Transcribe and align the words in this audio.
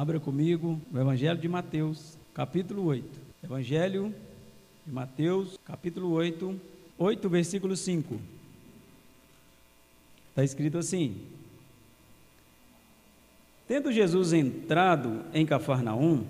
Abra 0.00 0.18
comigo 0.18 0.80
o 0.90 0.98
Evangelho 0.98 1.38
de 1.38 1.46
Mateus, 1.46 2.16
capítulo 2.32 2.86
8. 2.86 3.06
Evangelho 3.44 4.14
de 4.86 4.90
Mateus, 4.90 5.58
capítulo 5.62 6.12
8, 6.12 6.58
8, 6.96 7.28
versículo 7.28 7.76
5. 7.76 8.18
Está 10.30 10.42
escrito 10.42 10.78
assim: 10.78 11.18
Tendo 13.68 13.92
Jesus 13.92 14.32
entrado 14.32 15.22
em 15.34 15.44
Cafarnaum, 15.44 16.24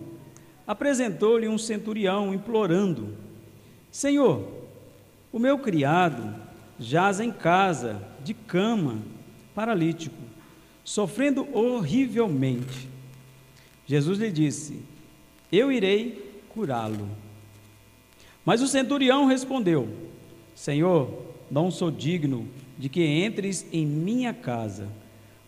apresentou-lhe 0.67 1.47
um 1.47 1.57
centurião, 1.57 2.35
implorando: 2.35 3.17
Senhor, 3.93 4.49
o 5.31 5.39
meu 5.39 5.61
criado 5.61 6.35
jaz 6.77 7.21
em 7.21 7.31
casa, 7.31 8.03
de 8.25 8.35
cama, 8.35 8.99
paralítico, 9.55 10.21
sofrendo 10.83 11.47
horrivelmente. 11.57 12.91
Jesus 13.91 14.21
lhe 14.21 14.31
disse: 14.31 14.85
Eu 15.51 15.73
irei 15.73 16.45
curá-lo. 16.51 17.09
Mas 18.45 18.63
o 18.63 18.69
centurião 18.69 19.27
respondeu: 19.27 19.89
Senhor, 20.55 21.25
não 21.51 21.73
sou 21.73 21.91
digno 21.91 22.47
de 22.79 22.89
que 22.89 23.05
entres 23.05 23.67
em 23.73 23.85
minha 23.85 24.33
casa, 24.33 24.87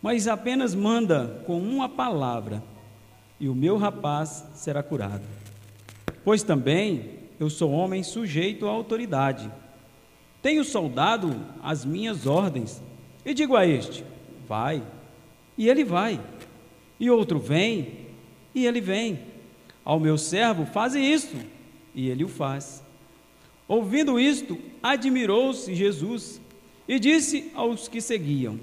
mas 0.03 0.27
apenas 0.27 0.75
manda 0.75 1.41
com 1.47 1.57
uma 1.57 1.89
palavra, 1.89 2.61
e 3.39 3.49
o 3.49 3.55
meu 3.55 3.77
rapaz 3.77 4.45
será 4.55 4.83
curado. 4.83 5.23
Pois 6.25 6.43
também 6.43 7.21
eu 7.39 7.49
sou 7.49 7.71
homem 7.71 8.03
sujeito 8.03 8.67
à 8.67 8.71
autoridade. 8.71 9.49
Tenho 10.43 10.65
soldado 10.65 11.33
as 11.63 11.85
minhas 11.85 12.27
ordens, 12.27 12.83
e 13.25 13.35
digo 13.35 13.55
a 13.55 13.65
este: 13.65 14.05
vai, 14.49 14.83
e 15.57 15.69
ele 15.69 15.85
vai. 15.85 16.21
E 16.99 17.09
outro 17.09 17.39
vem, 17.39 18.02
e 18.55 18.67
ele 18.67 18.81
vem. 18.81 19.21
Ao 19.85 19.99
meu 19.99 20.17
servo, 20.17 20.65
faze 20.65 21.01
isto, 21.01 21.37
e 21.95 22.09
ele 22.09 22.25
o 22.25 22.29
faz. 22.29 22.83
Ouvindo 23.67 24.19
isto, 24.19 24.59
admirou-se 24.83 25.75
Jesus 25.75 26.41
e 26.87 26.99
disse 26.99 27.51
aos 27.55 27.89
que 27.89 28.01
seguiam: 28.01 28.61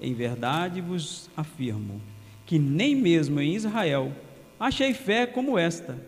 Em 0.00 0.14
verdade 0.14 0.80
vos 0.80 1.28
afirmo 1.36 2.00
que 2.46 2.58
nem 2.58 2.94
mesmo 2.94 3.40
em 3.40 3.54
Israel 3.54 4.12
achei 4.58 4.94
fé 4.94 5.26
como 5.26 5.58
esta. 5.58 5.98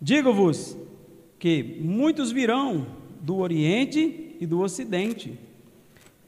Digo-vos 0.00 0.76
que 1.38 1.78
muitos 1.80 2.30
virão 2.30 2.86
do 3.20 3.38
Oriente 3.38 4.36
e 4.38 4.46
do 4.46 4.60
Ocidente 4.60 5.38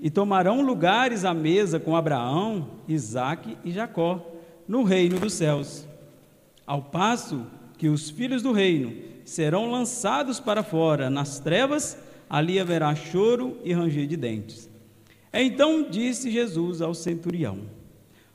e 0.00 0.10
tomarão 0.10 0.62
lugares 0.62 1.24
à 1.24 1.32
mesa 1.32 1.78
com 1.78 1.94
Abraão, 1.96 2.70
Isaque 2.88 3.56
e 3.64 3.70
Jacó 3.70 4.24
no 4.66 4.82
reino 4.82 5.18
dos 5.18 5.34
céus. 5.34 5.86
Ao 6.66 6.82
passo 6.82 7.46
que 7.78 7.88
os 7.88 8.10
filhos 8.10 8.42
do 8.42 8.52
reino 8.52 8.92
serão 9.24 9.70
lançados 9.70 10.40
para 10.40 10.62
fora 10.62 11.08
nas 11.08 11.38
trevas, 11.38 11.96
ali 12.28 12.58
haverá 12.58 12.94
choro 12.94 13.56
e 13.62 13.72
ranger 13.72 14.06
de 14.06 14.16
dentes. 14.16 14.68
Então 15.32 15.88
disse 15.88 16.30
Jesus 16.30 16.80
ao 16.80 16.94
centurião: 16.94 17.60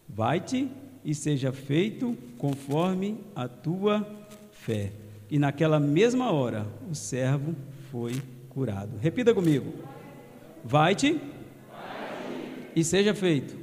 Vai-te 0.08 0.70
e 1.04 1.14
seja 1.16 1.52
feito 1.52 2.18
conforme 2.38 3.18
a 3.36 3.48
tua 3.48 4.08
fé. 4.52 4.92
E 5.30 5.40
naquela 5.40 5.80
mesma 5.80 6.32
hora 6.32 6.68
o 6.90 6.96
servo 6.96 7.56
foi 7.92 8.22
curado. 8.50 8.98
Repita 9.02 9.34
comigo: 9.34 9.74
Vai-te 10.64 11.20
e 12.76 12.84
seja 12.84 13.14
feito, 13.14 13.58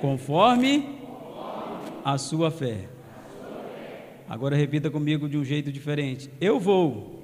conforme, 0.00 0.94
a 2.04 2.16
sua 2.18 2.50
fé. 2.50 2.93
Agora 4.28 4.56
repita 4.56 4.90
comigo 4.90 5.28
de 5.28 5.36
um 5.36 5.44
jeito 5.44 5.70
diferente: 5.70 6.30
Eu 6.40 6.58
vou, 6.58 7.22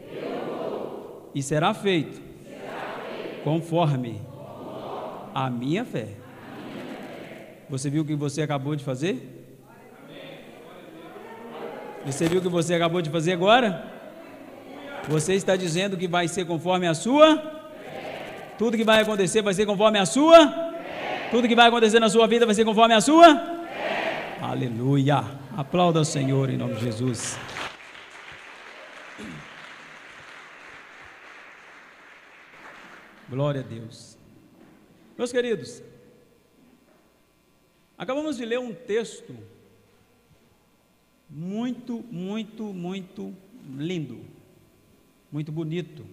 E, 1.34 1.42
será 1.42 1.72
feito, 1.72 2.20
conforme, 3.44 4.20
a 5.34 5.48
minha 5.48 5.84
fé. 5.84 6.08
Você 7.68 7.88
viu 7.88 8.02
o 8.02 8.04
que 8.04 8.14
você 8.14 8.42
acabou 8.42 8.74
de 8.74 8.82
fazer? 8.82 9.46
Você 12.04 12.28
viu 12.28 12.40
o 12.40 12.42
que 12.42 12.48
você 12.48 12.74
acabou 12.74 13.00
de 13.00 13.10
fazer 13.10 13.32
agora? 13.32 13.88
Você 15.08 15.34
está 15.34 15.54
dizendo 15.54 15.96
que 15.96 16.08
vai 16.08 16.26
ser 16.26 16.44
conforme 16.46 16.86
a 16.86 16.94
sua 16.94 17.60
tudo 18.60 18.76
que 18.76 18.84
vai 18.84 19.00
acontecer 19.00 19.40
vai 19.40 19.54
ser 19.54 19.64
conforme 19.64 19.98
a 19.98 20.04
sua? 20.04 20.36
Tudo 21.30 21.48
que 21.48 21.54
vai 21.54 21.68
acontecer 21.68 21.98
na 21.98 22.10
sua 22.10 22.26
vida 22.26 22.44
vai 22.44 22.54
ser 22.54 22.62
conforme 22.62 22.92
a 22.92 23.00
sua? 23.00 23.26
Aleluia. 24.42 25.24
Aplauda 25.60 26.00
o 26.00 26.04
Senhor 26.06 26.48
em 26.48 26.56
nome 26.56 26.76
de 26.76 26.80
Jesus. 26.80 27.36
Glória 33.28 33.60
a 33.60 33.64
Deus. 33.64 34.16
Meus 35.18 35.30
queridos, 35.30 35.82
acabamos 37.98 38.38
de 38.38 38.46
ler 38.46 38.58
um 38.58 38.72
texto 38.72 39.36
muito, 41.28 42.02
muito, 42.10 42.64
muito 42.72 43.36
lindo, 43.76 44.24
muito 45.30 45.52
bonito, 45.52 46.06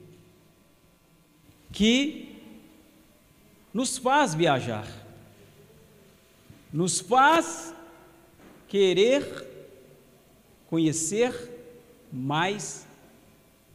que 1.72 2.38
nos 3.74 3.98
faz 3.98 4.36
viajar, 4.36 4.86
nos 6.74 7.00
faz 7.00 7.77
querer 8.68 9.46
conhecer 10.70 11.34
mais 12.12 12.86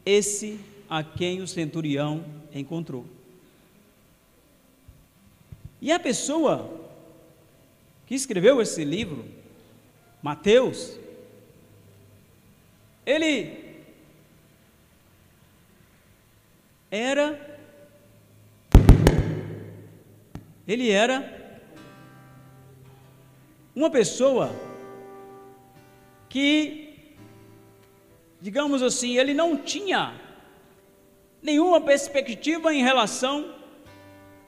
esse 0.04 0.60
a 0.88 1.02
quem 1.02 1.40
o 1.40 1.46
centurião 1.46 2.24
encontrou. 2.54 3.04
E 5.80 5.90
a 5.90 5.98
pessoa 5.98 6.70
que 8.06 8.14
escreveu 8.14 8.60
esse 8.60 8.84
livro, 8.84 9.24
Mateus, 10.22 10.98
ele 13.06 13.58
era 16.90 17.52
Ele 20.66 20.90
era 20.90 21.50
uma 23.74 23.90
pessoa 23.90 24.54
que, 26.32 27.14
digamos 28.40 28.82
assim, 28.82 29.18
ele 29.18 29.34
não 29.34 29.54
tinha 29.54 30.18
nenhuma 31.42 31.78
perspectiva 31.78 32.72
em 32.72 32.82
relação 32.82 33.54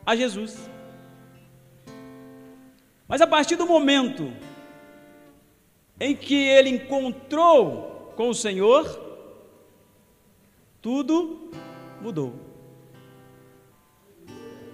a 0.07 0.17
Jesus. 0.17 0.71
Mas 3.07 3.21
a 3.21 3.27
partir 3.27 3.57
do 3.57 3.67
momento 3.67 4.33
em 6.01 6.17
que 6.17 6.35
ele 6.35 6.71
encontrou 6.71 8.15
com 8.17 8.31
o 8.31 8.35
Senhor, 8.35 8.89
tudo 10.81 11.51
mudou. 12.01 12.33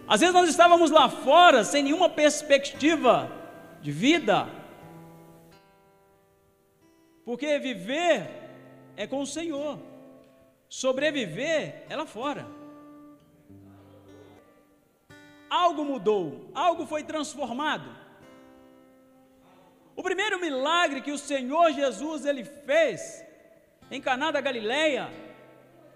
Às 0.07 0.21
vezes 0.21 0.33
nós 0.33 0.49
estávamos 0.49 0.93
lá 0.93 1.09
fora 1.09 1.65
sem 1.65 1.83
nenhuma 1.83 2.09
perspectiva 2.09 3.29
de 3.83 3.91
vida, 3.91 4.60
porque 7.25 7.59
viver 7.59 8.29
é 8.97 9.07
com 9.07 9.21
o 9.21 9.27
Senhor, 9.27 9.79
sobreviver 10.69 11.85
é 11.89 11.97
lá 11.97 12.07
fora. 12.07 12.47
Algo 15.49 15.85
mudou, 15.85 16.51
algo 16.55 16.87
foi 16.87 17.03
transformado. 17.03 17.89
O 19.97 20.03
primeiro 20.03 20.41
milagre 20.41 21.01
que 21.01 21.13
o 21.13 21.19
Senhor 21.19 21.73
Jesus 21.73 22.25
ele 22.25 22.45
fez 22.45 23.25
em 23.91 24.01
Caná 24.01 24.31
da 24.31 24.41
Galileia 24.41 25.11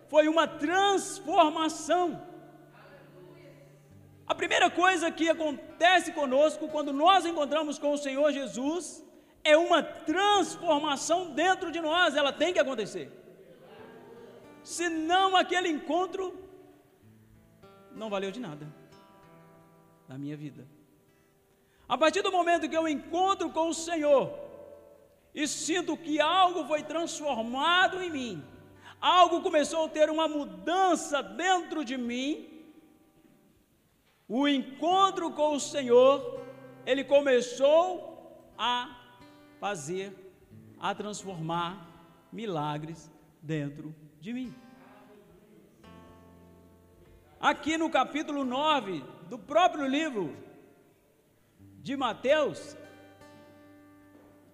foi 0.08 0.28
uma 0.28 0.46
transformação. 0.46 2.20
A 4.26 4.34
primeira 4.34 4.70
coisa 4.70 5.10
que 5.10 5.28
acontece 5.28 6.12
conosco 6.12 6.68
quando 6.68 6.92
nós 6.92 7.26
encontramos 7.26 7.78
com 7.78 7.92
o 7.92 7.98
Senhor 7.98 8.32
Jesus 8.32 9.03
é 9.44 9.56
uma 9.56 9.82
transformação 9.82 11.30
dentro 11.30 11.70
de 11.70 11.80
nós, 11.80 12.16
ela 12.16 12.32
tem 12.32 12.52
que 12.52 12.58
acontecer. 12.58 13.12
Senão 14.62 15.36
aquele 15.36 15.68
encontro 15.68 16.36
não 17.92 18.08
valeu 18.08 18.30
de 18.30 18.40
nada 18.40 18.66
na 20.08 20.16
minha 20.16 20.36
vida. 20.36 20.66
A 21.86 21.98
partir 21.98 22.22
do 22.22 22.32
momento 22.32 22.68
que 22.68 22.76
eu 22.76 22.88
encontro 22.88 23.50
com 23.50 23.68
o 23.68 23.74
Senhor 23.74 24.32
e 25.34 25.46
sinto 25.46 25.96
que 25.96 26.18
algo 26.20 26.64
foi 26.64 26.82
transformado 26.82 28.02
em 28.02 28.10
mim, 28.10 28.44
algo 28.98 29.42
começou 29.42 29.84
a 29.84 29.88
ter 29.90 30.08
uma 30.08 30.26
mudança 30.26 31.22
dentro 31.22 31.84
de 31.84 31.98
mim, 31.98 32.48
o 34.26 34.48
encontro 34.48 35.30
com 35.32 35.54
o 35.54 35.60
Senhor, 35.60 36.40
ele 36.86 37.04
começou 37.04 38.50
a 38.56 39.03
fazer 39.64 40.14
a 40.78 40.94
transformar 40.94 41.72
milagres 42.30 43.10
dentro 43.40 43.94
de 44.20 44.30
mim. 44.34 44.54
Aqui 47.40 47.78
no 47.78 47.88
capítulo 47.88 48.44
9 48.44 49.02
do 49.30 49.38
próprio 49.38 49.86
livro 49.86 50.36
de 51.80 51.96
Mateus, 51.96 52.76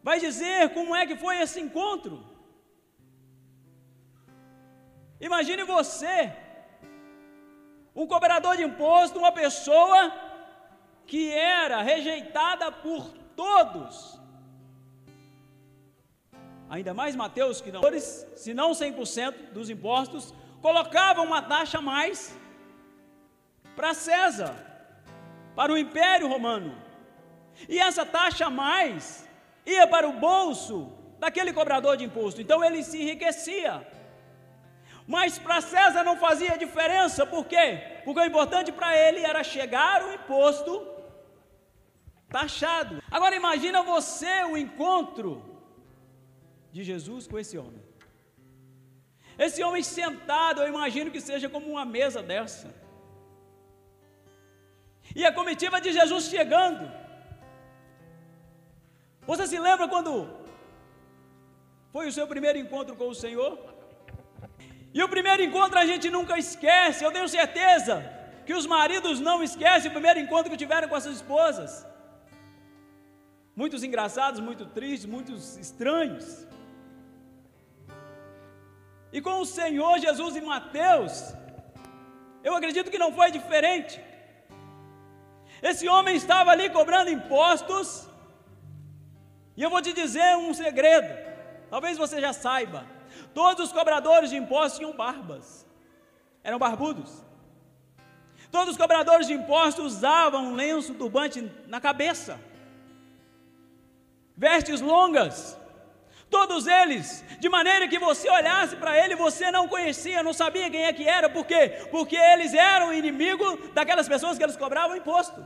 vai 0.01 0.21
dizer 0.21 0.73
como 0.75 0.95
é 0.95 1.05
que 1.05 1.17
foi 1.17 1.41
esse 1.41 1.59
encontro. 1.59 2.25
Imagine 5.21 5.65
você, 5.65 6.33
um 7.97 8.07
cobrador 8.07 8.57
de 8.57 8.63
imposto, 8.63 9.19
uma 9.19 9.33
pessoa 9.33 10.13
que 11.05 11.33
era 11.33 11.83
rejeitada 11.83 12.71
por 12.71 13.13
todos. 13.35 14.20
Ainda 16.71 16.95
mais 16.95 17.17
Mateus, 17.17 17.61
que 17.61 17.73
não, 17.73 17.83
se 18.37 18.55
não 18.55 18.71
100% 18.71 19.51
dos 19.53 19.69
impostos, 19.69 20.33
colocava 20.63 21.21
uma 21.21 21.43
taxa 21.43 21.79
a 21.79 21.83
mais 21.83 22.33
para 23.75 23.93
César, 23.93 24.55
para 25.57 25.73
o 25.73 25.77
Império 25.77 26.29
Romano. 26.29 26.73
E 27.69 27.77
essa 27.81 28.07
taxa 28.07 28.47
a 28.47 28.51
mais 28.51 29.29
ia 29.67 29.85
para 29.85 30.09
o 30.09 30.13
bolso 30.13 30.93
daquele 31.19 31.53
cobrador 31.53 31.97
de 31.97 32.05
imposto. 32.05 32.41
Então 32.41 32.63
ele 32.63 32.85
se 32.85 33.03
enriquecia. 33.03 33.85
Mas 35.09 35.41
para 35.41 35.61
César 35.61 36.05
não 36.05 36.17
fazia 36.17 36.57
diferença, 36.57 37.27
por 37.27 37.47
quê? 37.47 38.01
Porque 38.05 38.21
o 38.21 38.25
importante 38.25 38.71
para 38.71 38.97
ele 38.97 39.23
era 39.25 39.43
chegar 39.43 40.05
o 40.05 40.13
imposto 40.13 40.87
taxado. 42.29 43.03
Agora 43.11 43.35
imagina 43.35 43.83
você 43.83 44.45
o 44.45 44.57
encontro 44.57 45.51
de 46.73 46.83
Jesus 46.91 47.27
com 47.27 47.39
esse 47.39 47.57
homem. 47.63 47.83
Esse 49.47 49.63
homem 49.67 49.83
sentado, 49.83 50.61
eu 50.61 50.69
imagino 50.69 51.11
que 51.15 51.21
seja 51.21 51.49
como 51.49 51.67
uma 51.75 51.85
mesa 51.85 52.23
dessa. 52.23 52.69
E 55.15 55.25
a 55.25 55.33
comitiva 55.33 55.81
de 55.81 55.93
Jesus 55.99 56.25
chegando. 56.35 56.85
Você 59.31 59.47
se 59.47 59.59
lembra 59.59 59.89
quando 59.95 60.13
foi 61.95 62.07
o 62.09 62.13
seu 62.13 62.27
primeiro 62.33 62.59
encontro 62.59 62.95
com 63.01 63.09
o 63.09 63.15
Senhor? 63.25 63.53
E 64.93 65.03
o 65.03 65.09
primeiro 65.09 65.43
encontro 65.43 65.79
a 65.79 65.87
gente 65.87 66.09
nunca 66.11 66.37
esquece, 66.39 67.05
eu 67.05 67.13
tenho 67.17 67.29
certeza 67.29 67.95
que 68.47 68.55
os 68.61 68.67
maridos 68.67 69.21
não 69.21 69.43
esquecem 69.49 69.89
o 69.91 69.97
primeiro 69.99 70.19
encontro 70.19 70.51
que 70.51 70.57
tiveram 70.65 70.89
com 70.89 70.97
as 70.97 71.05
suas 71.05 71.17
esposas. 71.17 71.73
Muitos 73.55 73.83
engraçados, 73.89 74.41
muito 74.41 74.65
tristes, 74.67 75.09
muitos 75.17 75.57
estranhos. 75.57 76.27
E 79.13 79.21
com 79.21 79.41
o 79.41 79.47
Senhor 79.47 79.99
Jesus 79.99 80.37
e 80.37 80.41
Mateus, 80.41 81.35
eu 82.43 82.55
acredito 82.55 82.91
que 82.91 82.99
não 82.99 83.13
foi 83.13 83.31
diferente. 83.31 84.01
Esse 85.63 85.89
homem 85.89 86.17
estava 86.17 86.51
ali 86.51 86.71
cobrando 86.71 87.11
impostos, 87.11 88.09
e 89.57 89.63
eu 89.63 89.71
vou 89.71 89.83
te 89.83 89.93
dizer 89.93 90.37
um 90.37 90.55
segredo, 90.55 91.13
talvez 91.69 91.99
você 91.99 92.21
já 92.21 92.33
saiba: 92.33 92.87
todos 93.35 93.67
os 93.67 93.73
cobradores 93.73 94.31
de 94.31 94.37
impostos 94.37 94.79
tinham 94.79 94.97
barbas, 94.97 95.67
eram 96.43 96.59
barbudos. 96.59 97.25
Todos 98.51 98.71
os 98.71 98.77
cobradores 98.77 99.27
de 99.29 99.35
impostos 99.35 99.85
usavam 99.95 100.47
um 100.47 100.55
lenço 100.55 100.95
turbante 100.95 101.41
na 101.67 101.81
cabeça, 101.81 102.41
vestes 104.37 104.81
longas, 104.81 105.57
todos 106.31 106.67
eles, 106.67 107.25
de 107.41 107.49
maneira 107.49 107.89
que 107.89 107.99
você 107.99 108.31
olhasse 108.31 108.77
para 108.77 108.97
ele, 109.03 109.17
você 109.17 109.51
não 109.51 109.67
conhecia, 109.67 110.23
não 110.23 110.33
sabia 110.33 110.71
quem 110.71 110.85
é 110.85 110.93
que 110.93 111.07
era, 111.07 111.29
por 111.29 111.45
quê? 111.45 111.63
Porque 111.91 112.17
eles 112.17 112.55
eram 112.55 112.93
inimigo 112.93 113.45
daquelas 113.75 114.09
pessoas 114.09 114.39
que 114.39 114.45
eles 114.45 114.57
cobravam 114.57 114.97
imposto. 114.97 115.45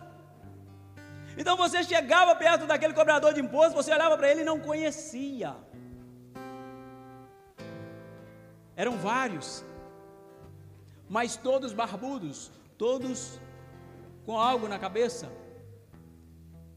Então 1.37 1.57
você 1.57 1.83
chegava 1.83 2.37
perto 2.37 2.67
daquele 2.67 2.93
cobrador 2.93 3.33
de 3.33 3.41
imposto, 3.41 3.75
você 3.75 3.93
olhava 3.93 4.17
para 4.17 4.31
ele 4.31 4.43
e 4.43 4.45
não 4.45 4.61
conhecia. 4.61 5.57
Eram 8.77 8.97
vários, 8.97 9.65
mas 11.09 11.37
todos 11.37 11.73
barbudos, 11.73 12.53
todos 12.77 13.41
com 14.27 14.39
algo 14.39 14.69
na 14.69 14.79
cabeça. 14.79 15.29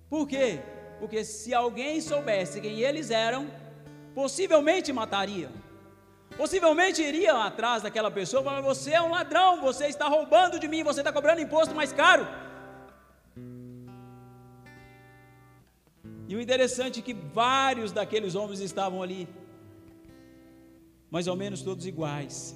Por 0.09 0.27
quê? 0.27 0.61
Porque 0.99 1.23
se 1.23 1.53
alguém 1.53 1.99
soubesse 2.01 2.61
quem 2.61 2.79
eles 2.79 3.11
eram, 3.11 3.47
possivelmente 4.19 4.91
mataria. 4.91 5.49
Possivelmente 6.35 6.99
iria 7.03 7.33
atrás 7.49 7.83
daquela 7.83 8.09
pessoa 8.09 8.41
e 8.41 8.45
falar: 8.45 8.61
Você 8.61 8.89
é 8.99 9.01
um 9.01 9.11
ladrão, 9.11 9.61
você 9.61 9.85
está 9.85 10.07
roubando 10.07 10.59
de 10.59 10.67
mim, 10.67 10.81
você 10.83 11.01
está 11.01 11.13
cobrando 11.13 11.39
imposto 11.39 11.75
mais 11.75 11.93
caro. 11.93 12.25
E 16.27 16.35
o 16.35 16.41
interessante 16.41 16.99
é 16.99 17.03
que 17.03 17.13
vários 17.13 17.91
daqueles 17.91 18.33
homens 18.33 18.59
estavam 18.59 19.03
ali, 19.03 19.29
mais 21.11 21.27
ou 21.27 21.35
menos 21.35 21.61
todos 21.61 21.85
iguais. 21.85 22.55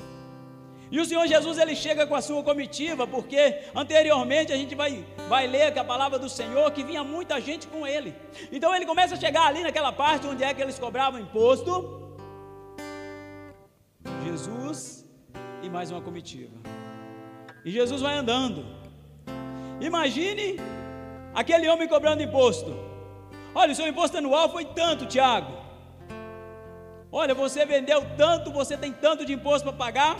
E 0.91 0.99
o 0.99 1.05
Senhor 1.05 1.25
Jesus 1.25 1.57
ele 1.57 1.73
chega 1.73 2.05
com 2.05 2.15
a 2.15 2.21
sua 2.21 2.43
comitiva, 2.43 3.07
porque 3.07 3.41
anteriormente 3.73 4.51
a 4.51 4.57
gente 4.57 4.75
vai, 4.75 5.05
vai 5.29 5.47
ler 5.47 5.71
que 5.71 5.79
a 5.79 5.85
palavra 5.85 6.19
do 6.19 6.27
Senhor 6.27 6.69
que 6.71 6.83
vinha 6.83 7.03
muita 7.03 7.39
gente 7.39 7.65
com 7.65 7.87
ele. 7.87 8.13
Então 8.51 8.75
ele 8.75 8.85
começa 8.85 9.15
a 9.15 9.17
chegar 9.17 9.45
ali 9.47 9.63
naquela 9.63 9.93
parte 9.93 10.27
onde 10.27 10.43
é 10.43 10.53
que 10.53 10.61
eles 10.61 10.77
cobravam 10.77 11.19
imposto. 11.19 11.73
Jesus 14.25 15.05
e 15.63 15.69
mais 15.69 15.91
uma 15.91 16.01
comitiva. 16.01 16.57
E 17.63 17.71
Jesus 17.71 18.01
vai 18.01 18.15
andando. 18.17 18.65
Imagine 19.79 20.57
aquele 21.33 21.69
homem 21.69 21.87
cobrando 21.87 22.21
imposto. 22.21 22.75
Olha, 23.55 23.71
o 23.71 23.75
seu 23.75 23.87
imposto 23.87 24.17
anual 24.17 24.49
foi 24.49 24.65
tanto, 24.65 25.05
Tiago. 25.05 25.53
Olha, 27.11 27.33
você 27.33 27.65
vendeu 27.65 28.05
tanto, 28.17 28.51
você 28.51 28.75
tem 28.77 28.91
tanto 28.91 29.25
de 29.25 29.33
imposto 29.33 29.67
para 29.67 29.77
pagar, 29.77 30.17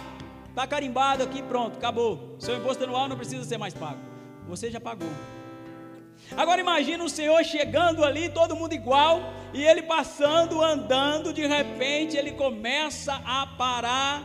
está 0.52 0.68
carimbado 0.68 1.24
aqui, 1.24 1.42
pronto, 1.42 1.78
acabou. 1.78 2.36
Seu 2.38 2.58
imposto 2.58 2.84
anual 2.84 3.08
não 3.08 3.16
precisa 3.16 3.44
ser 3.46 3.58
mais 3.58 3.74
pago. 3.74 4.00
Você 4.48 4.70
já 4.70 4.80
pagou. 4.80 5.10
Agora 6.36 6.62
imagina 6.62 7.04
o 7.04 7.10
Senhor 7.10 7.44
chegando 7.44 8.04
ali, 8.04 8.30
todo 8.30 8.56
mundo 8.56 8.74
igual, 8.74 9.22
e 9.54 9.64
ele 9.64 9.82
passando, 9.82 10.62
andando, 10.62 11.34
de 11.34 11.48
repente 11.48 12.18
ele 12.18 12.32
começa 12.32 13.22
a 13.26 13.48
parar 13.48 14.24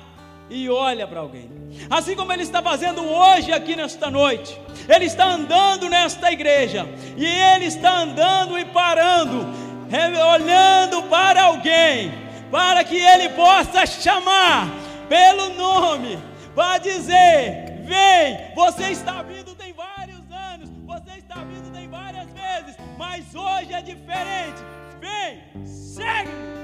e 0.50 0.68
olha 0.68 1.06
para 1.06 1.21
alguém. 1.21 1.50
Assim 1.88 2.16
como 2.16 2.33
ele 2.33 2.42
está 2.42 2.61
fazendo 2.61 3.04
hoje 3.04 3.52
aqui 3.52 3.76
nesta 3.76 4.11
noite. 4.11 4.61
Ele 4.88 5.04
está 5.04 5.26
andando 5.26 5.88
nesta 5.88 6.30
igreja 6.30 6.87
e 7.16 7.25
ele 7.25 7.66
está 7.66 7.99
andando 7.99 8.59
e 8.59 8.64
parando, 8.64 9.47
olhando 10.35 11.02
para 11.04 11.45
alguém, 11.45 12.12
para 12.50 12.83
que 12.85 12.97
ele 12.97 13.28
possa 13.30 13.87
chamar 13.87 14.86
pelo 15.09 15.51
nome, 15.55 16.19
para 16.55 16.79
dizer: 16.79 17.83
Vem, 17.85 18.55
você 18.55 18.91
está 18.91 19.23
vindo 19.23 19.55
tem 19.55 19.73
vários 19.73 20.31
anos, 20.31 20.69
você 20.85 21.19
está 21.19 21.37
vindo 21.45 21.73
tem 21.73 21.89
várias 21.89 22.29
vezes, 22.31 22.77
mas 22.99 23.35
hoje 23.35 23.73
é 23.73 23.83
diferente. 23.83 24.61
Vem, 25.01 25.67
segue-me. 25.67 26.57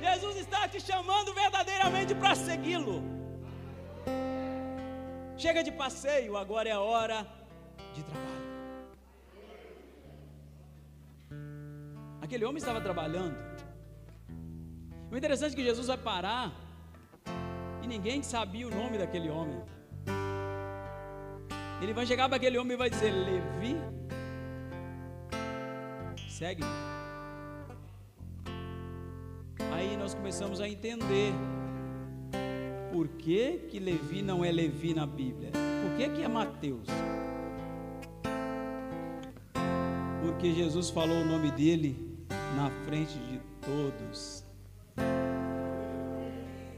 Jesus 0.00 0.36
está 0.36 0.68
te 0.68 0.80
chamando 0.80 1.34
verdadeiramente 1.34 2.14
para 2.14 2.34
segui-lo. 2.34 3.02
Chega 5.36 5.62
de 5.62 5.70
passeio, 5.70 6.36
agora 6.36 6.68
é 6.68 6.72
a 6.72 6.80
hora 6.80 7.26
de 7.94 8.02
trabalho. 8.02 8.46
Aquele 12.22 12.44
homem 12.44 12.58
estava 12.58 12.80
trabalhando. 12.80 13.36
O 15.12 15.16
interessante 15.16 15.52
é 15.52 15.56
que 15.56 15.62
Jesus 15.62 15.86
vai 15.86 15.98
parar 15.98 16.65
e 17.86 17.88
ninguém 17.88 18.20
sabia 18.22 18.66
o 18.66 18.70
nome 18.70 18.98
daquele 18.98 19.30
homem. 19.30 19.62
Ele 21.80 21.92
vai 21.92 22.04
chegar 22.04 22.28
para 22.28 22.36
aquele 22.36 22.58
homem 22.58 22.74
e 22.74 22.76
vai 22.76 22.90
dizer: 22.90 23.10
Levi, 23.12 23.76
segue-me. 26.28 26.68
Aí 29.72 29.96
nós 29.96 30.14
começamos 30.14 30.60
a 30.60 30.68
entender 30.68 31.32
por 32.92 33.08
que, 33.08 33.58
que 33.68 33.78
Levi 33.78 34.20
não 34.20 34.44
é 34.44 34.50
Levi 34.50 34.92
na 34.92 35.06
Bíblia? 35.06 35.50
Por 35.52 35.96
que, 35.96 36.08
que 36.08 36.22
é 36.22 36.28
Mateus? 36.28 36.88
Porque 40.22 40.52
Jesus 40.52 40.90
falou 40.90 41.18
o 41.18 41.24
nome 41.24 41.50
dele 41.52 42.16
na 42.56 42.70
frente 42.84 43.16
de 43.18 43.40
todos. 43.60 44.45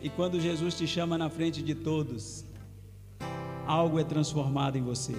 E 0.01 0.09
quando 0.09 0.41
Jesus 0.41 0.75
te 0.75 0.87
chama 0.87 1.19
na 1.19 1.29
frente 1.29 1.63
de 1.63 1.75
todos, 1.75 2.45
algo 3.67 3.99
é 3.99 4.05
transformado 4.05 4.79
em 4.79 4.83
você. 4.83 5.15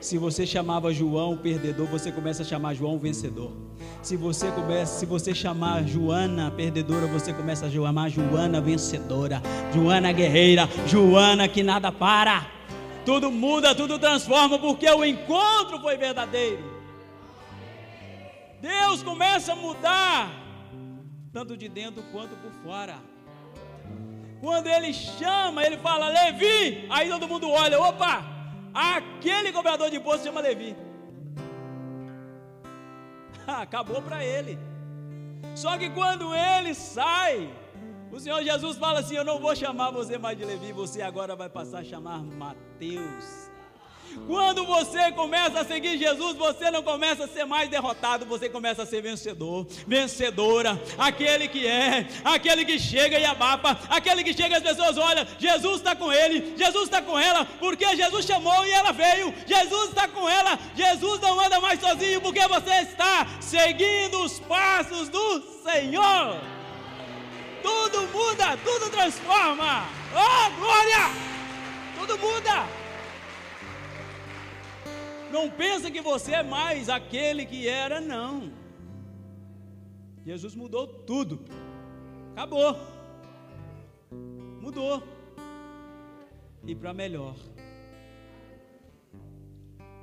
Se 0.00 0.18
você 0.18 0.46
chamava 0.46 0.92
João 0.92 1.36
perdedor, 1.38 1.86
você 1.86 2.12
começa 2.12 2.42
a 2.42 2.44
chamar 2.44 2.74
João 2.74 2.98
vencedor. 2.98 3.50
Se 4.02 4.14
você 4.16 4.50
começa, 4.52 4.98
se 4.98 5.06
você 5.06 5.34
chamar 5.34 5.84
Joana 5.84 6.50
perdedora, 6.50 7.06
você 7.06 7.32
começa 7.32 7.66
a 7.66 7.70
chamar 7.70 8.10
Joana 8.10 8.60
vencedora, 8.60 9.42
Joana 9.74 10.12
guerreira, 10.12 10.68
Joana 10.86 11.48
que 11.48 11.62
nada 11.62 11.90
para. 11.90 12.46
Tudo 13.06 13.30
muda, 13.30 13.74
tudo 13.74 13.98
transforma, 13.98 14.58
porque 14.58 14.88
o 14.88 15.04
encontro 15.04 15.80
foi 15.80 15.96
verdadeiro. 15.96 16.62
Deus 18.60 19.02
começa 19.02 19.52
a 19.52 19.56
mudar, 19.56 20.30
tanto 21.32 21.56
de 21.56 21.68
dentro 21.68 22.02
quanto 22.12 22.36
por 22.36 22.52
fora. 22.62 23.15
Quando 24.46 24.68
ele 24.68 24.92
chama, 24.94 25.64
ele 25.66 25.76
fala 25.76 26.08
Levi, 26.08 26.86
aí 26.88 27.08
todo 27.08 27.26
mundo 27.26 27.50
olha, 27.50 27.80
opa, 27.80 28.24
aquele 28.72 29.50
cobrador 29.52 29.90
de 29.90 29.96
imposto 29.96 30.24
chama 30.26 30.40
Levi. 30.40 30.76
acabou 33.44 34.00
para 34.00 34.24
ele. 34.24 34.56
Só 35.56 35.76
que 35.76 35.90
quando 35.90 36.32
ele 36.32 36.74
sai, 36.74 37.52
o 38.12 38.20
Senhor 38.20 38.40
Jesus 38.44 38.78
fala 38.78 39.00
assim: 39.00 39.16
Eu 39.16 39.24
não 39.24 39.40
vou 39.40 39.56
chamar 39.56 39.90
você 39.90 40.16
mais 40.16 40.38
de 40.38 40.44
Levi, 40.44 40.70
você 40.72 41.02
agora 41.02 41.34
vai 41.34 41.48
passar 41.48 41.80
a 41.80 41.84
chamar 41.84 42.22
Mateus. 42.22 43.45
Quando 44.26 44.64
você 44.64 45.12
começa 45.12 45.60
a 45.60 45.64
seguir 45.64 45.98
Jesus, 45.98 46.36
você 46.36 46.70
não 46.70 46.82
começa 46.82 47.24
a 47.24 47.28
ser 47.28 47.44
mais 47.44 47.68
derrotado, 47.68 48.24
você 48.26 48.48
começa 48.48 48.82
a 48.82 48.86
ser 48.86 49.02
vencedor, 49.02 49.66
vencedora, 49.86 50.80
aquele 50.98 51.48
que 51.48 51.66
é, 51.66 52.06
aquele 52.24 52.64
que 52.64 52.78
chega 52.78 53.18
e 53.18 53.24
abafa, 53.24 53.78
aquele 53.88 54.24
que 54.24 54.32
chega 54.32 54.54
e 54.54 54.56
as 54.56 54.62
pessoas 54.62 54.96
olham, 54.96 55.26
Jesus 55.38 55.76
está 55.76 55.94
com 55.94 56.12
ele, 56.12 56.54
Jesus 56.56 56.84
está 56.84 57.02
com 57.02 57.18
ela, 57.18 57.44
porque 57.58 57.96
Jesus 57.96 58.24
chamou 58.26 58.64
e 58.64 58.70
ela 58.70 58.92
veio, 58.92 59.34
Jesus 59.46 59.88
está 59.90 60.08
com 60.08 60.28
ela, 60.28 60.58
Jesus 60.74 61.20
não 61.20 61.38
anda 61.38 61.60
mais 61.60 61.80
sozinho, 61.80 62.20
porque 62.20 62.46
você 62.48 62.82
está 62.82 63.26
seguindo 63.40 64.22
os 64.22 64.38
passos 64.40 65.08
do 65.08 65.42
Senhor. 65.62 66.40
Tudo 67.62 68.02
muda, 68.08 68.56
tudo 68.64 68.90
transforma. 68.90 69.84
Oh, 70.14 70.50
glória! 70.60 71.36
Tudo 71.98 72.18
muda. 72.18 72.85
Não 75.36 75.50
pensa 75.50 75.90
que 75.90 76.00
você 76.00 76.32
é 76.32 76.42
mais 76.42 76.88
aquele 76.88 77.44
que 77.44 77.68
era, 77.68 78.00
não. 78.00 78.50
Jesus 80.24 80.54
mudou 80.54 80.86
tudo. 81.10 81.34
Acabou. 82.32 82.74
Mudou. 84.62 85.02
E 86.66 86.74
para 86.74 86.94
melhor. 86.94 87.36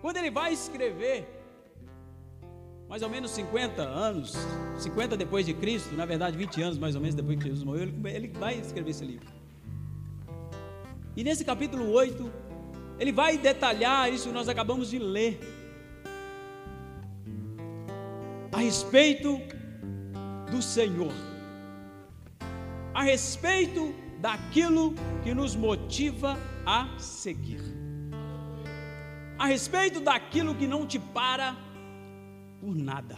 Quando 0.04 0.18
ele 0.18 0.30
vai 0.30 0.54
escrever, 0.54 1.28
mais 2.88 3.02
ou 3.02 3.10
menos 3.10 3.32
50 3.32 3.82
anos, 3.82 4.36
50 4.78 5.18
depois 5.18 5.48
de 5.48 5.56
Cristo, 5.56 5.96
na 5.96 6.06
verdade 6.06 6.38
20 6.38 6.62
anos 6.62 6.78
mais 6.78 6.94
ou 6.94 7.02
menos 7.02 7.16
depois 7.16 7.38
que 7.40 7.46
Jesus 7.46 7.64
morreu, 7.64 7.84
ele, 7.84 8.10
ele 8.18 8.28
vai 8.28 8.54
escrever 8.60 8.92
esse 8.92 9.04
livro. 9.04 9.28
E 11.18 11.24
nesse 11.24 11.44
capítulo 11.44 11.90
8, 11.92 12.32
ele 13.00 13.12
vai 13.12 13.38
detalhar 13.38 14.12
isso 14.12 14.28
que 14.28 14.34
nós 14.34 14.48
acabamos 14.48 14.90
de 14.90 15.00
ler. 15.00 15.40
A 18.52 18.58
respeito 18.60 19.42
do 20.52 20.62
Senhor. 20.62 21.12
A 22.94 23.04
respeito 23.04 23.94
daquilo 24.20 24.94
que 25.24 25.34
nos 25.34 25.56
motiva 25.56 26.38
a 26.66 26.88
seguir. 26.98 27.62
A 29.38 29.48
respeito 29.48 30.00
daquilo 30.00 30.56
que 30.56 30.68
não 30.68 30.86
te 30.86 31.00
para 31.00 31.58
por 32.62 32.76
nada. 32.76 33.18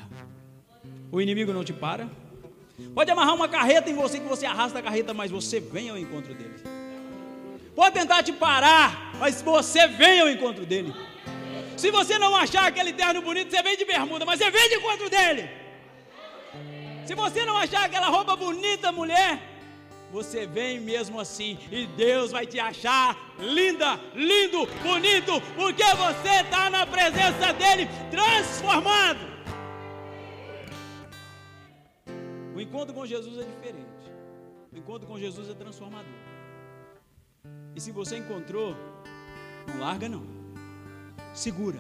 O 1.12 1.22
inimigo 1.22 1.54
não 1.54 1.64
te 1.64 1.74
para. 1.74 2.10
Pode 2.94 3.12
amarrar 3.12 3.36
uma 3.36 3.48
carreta 3.48 3.90
em 3.90 3.94
você 3.94 4.20
que 4.20 4.28
você 4.28 4.46
arrasta 4.46 4.80
a 4.80 4.82
carreta, 4.82 5.14
mas 5.14 5.32
você 5.32 5.60
vem 5.60 5.90
ao 5.90 5.98
encontro 5.98 6.34
dele. 6.34 6.56
Pode 7.76 7.94
tentar 7.94 8.24
te 8.24 8.32
parar, 8.32 9.12
mas 9.20 9.42
você 9.42 9.88
vem 9.88 10.22
ao 10.22 10.30
encontro 10.30 10.66
dele. 10.66 10.94
Se 11.76 11.92
você 11.92 12.18
não 12.18 12.34
achar 12.36 12.66
aquele 12.68 12.94
terno 12.94 13.22
bonito, 13.22 13.52
você 13.52 13.62
vem 13.62 13.76
de 13.76 13.84
bermuda, 13.84 14.26
mas 14.26 14.40
você 14.40 14.50
vem 14.50 14.70
de 14.70 14.76
encontro 14.76 15.10
dele. 15.10 15.50
Se 17.06 17.14
você 17.14 17.46
não 17.46 17.58
achar 17.58 17.84
aquela 17.86 18.08
roupa 18.08 18.36
bonita, 18.36 18.92
mulher, 18.92 19.40
você 20.12 20.46
vem 20.46 20.80
mesmo 20.80 21.20
assim 21.20 21.60
e 21.70 21.86
Deus 21.88 22.32
vai 22.32 22.46
te 22.46 22.58
achar 22.60 23.18
linda, 23.38 24.00
lindo, 24.14 24.66
bonito, 24.82 25.42
porque 25.56 25.84
você 25.84 26.42
está 26.44 26.70
na 26.70 26.86
presença 26.86 27.52
dele 27.54 27.90
transformado. 28.10 29.20
O 32.56 32.62
encontro 32.62 32.94
com 32.94 33.06
Jesus 33.06 33.38
é 33.38 33.44
diferente. 33.44 34.06
O 34.72 34.78
encontro 34.78 35.06
com 35.06 35.20
Jesus 35.20 35.50
é 35.50 35.54
transformador. 35.54 36.36
E 37.76 37.82
se 37.82 37.92
você 37.92 38.18
encontrou, 38.18 38.74
não 39.68 39.80
larga 39.82 40.08
não. 40.08 40.24
Segura. 41.34 41.80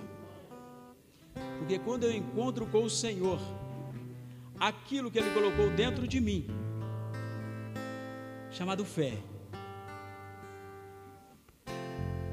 Porque 1.57 1.79
quando 1.79 2.03
eu 2.03 2.11
encontro 2.11 2.65
com 2.65 2.83
o 2.83 2.89
Senhor, 2.89 3.39
aquilo 4.59 5.09
que 5.09 5.17
Ele 5.17 5.33
colocou 5.33 5.69
dentro 5.69 6.05
de 6.05 6.19
mim, 6.19 6.47
chamado 8.51 8.83
fé, 8.83 9.13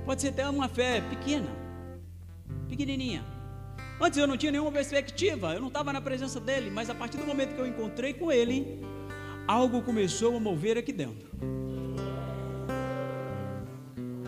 pode 0.04 0.22
ser 0.22 0.28
até 0.28 0.48
uma 0.48 0.68
fé 0.68 1.00
pequena, 1.00 1.48
pequenininha. 2.68 3.24
Antes 4.00 4.18
eu 4.18 4.26
não 4.26 4.36
tinha 4.36 4.50
nenhuma 4.50 4.72
perspectiva, 4.72 5.54
eu 5.54 5.60
não 5.60 5.68
estava 5.68 5.92
na 5.92 6.00
presença 6.00 6.40
dele, 6.40 6.68
mas 6.68 6.90
a 6.90 6.94
partir 6.94 7.16
do 7.16 7.24
momento 7.24 7.54
que 7.54 7.60
eu 7.60 7.66
encontrei 7.66 8.12
com 8.12 8.32
ele, 8.32 8.80
algo 9.46 9.82
começou 9.82 10.36
a 10.36 10.40
mover 10.40 10.76
aqui 10.76 10.92
dentro. 10.92 11.30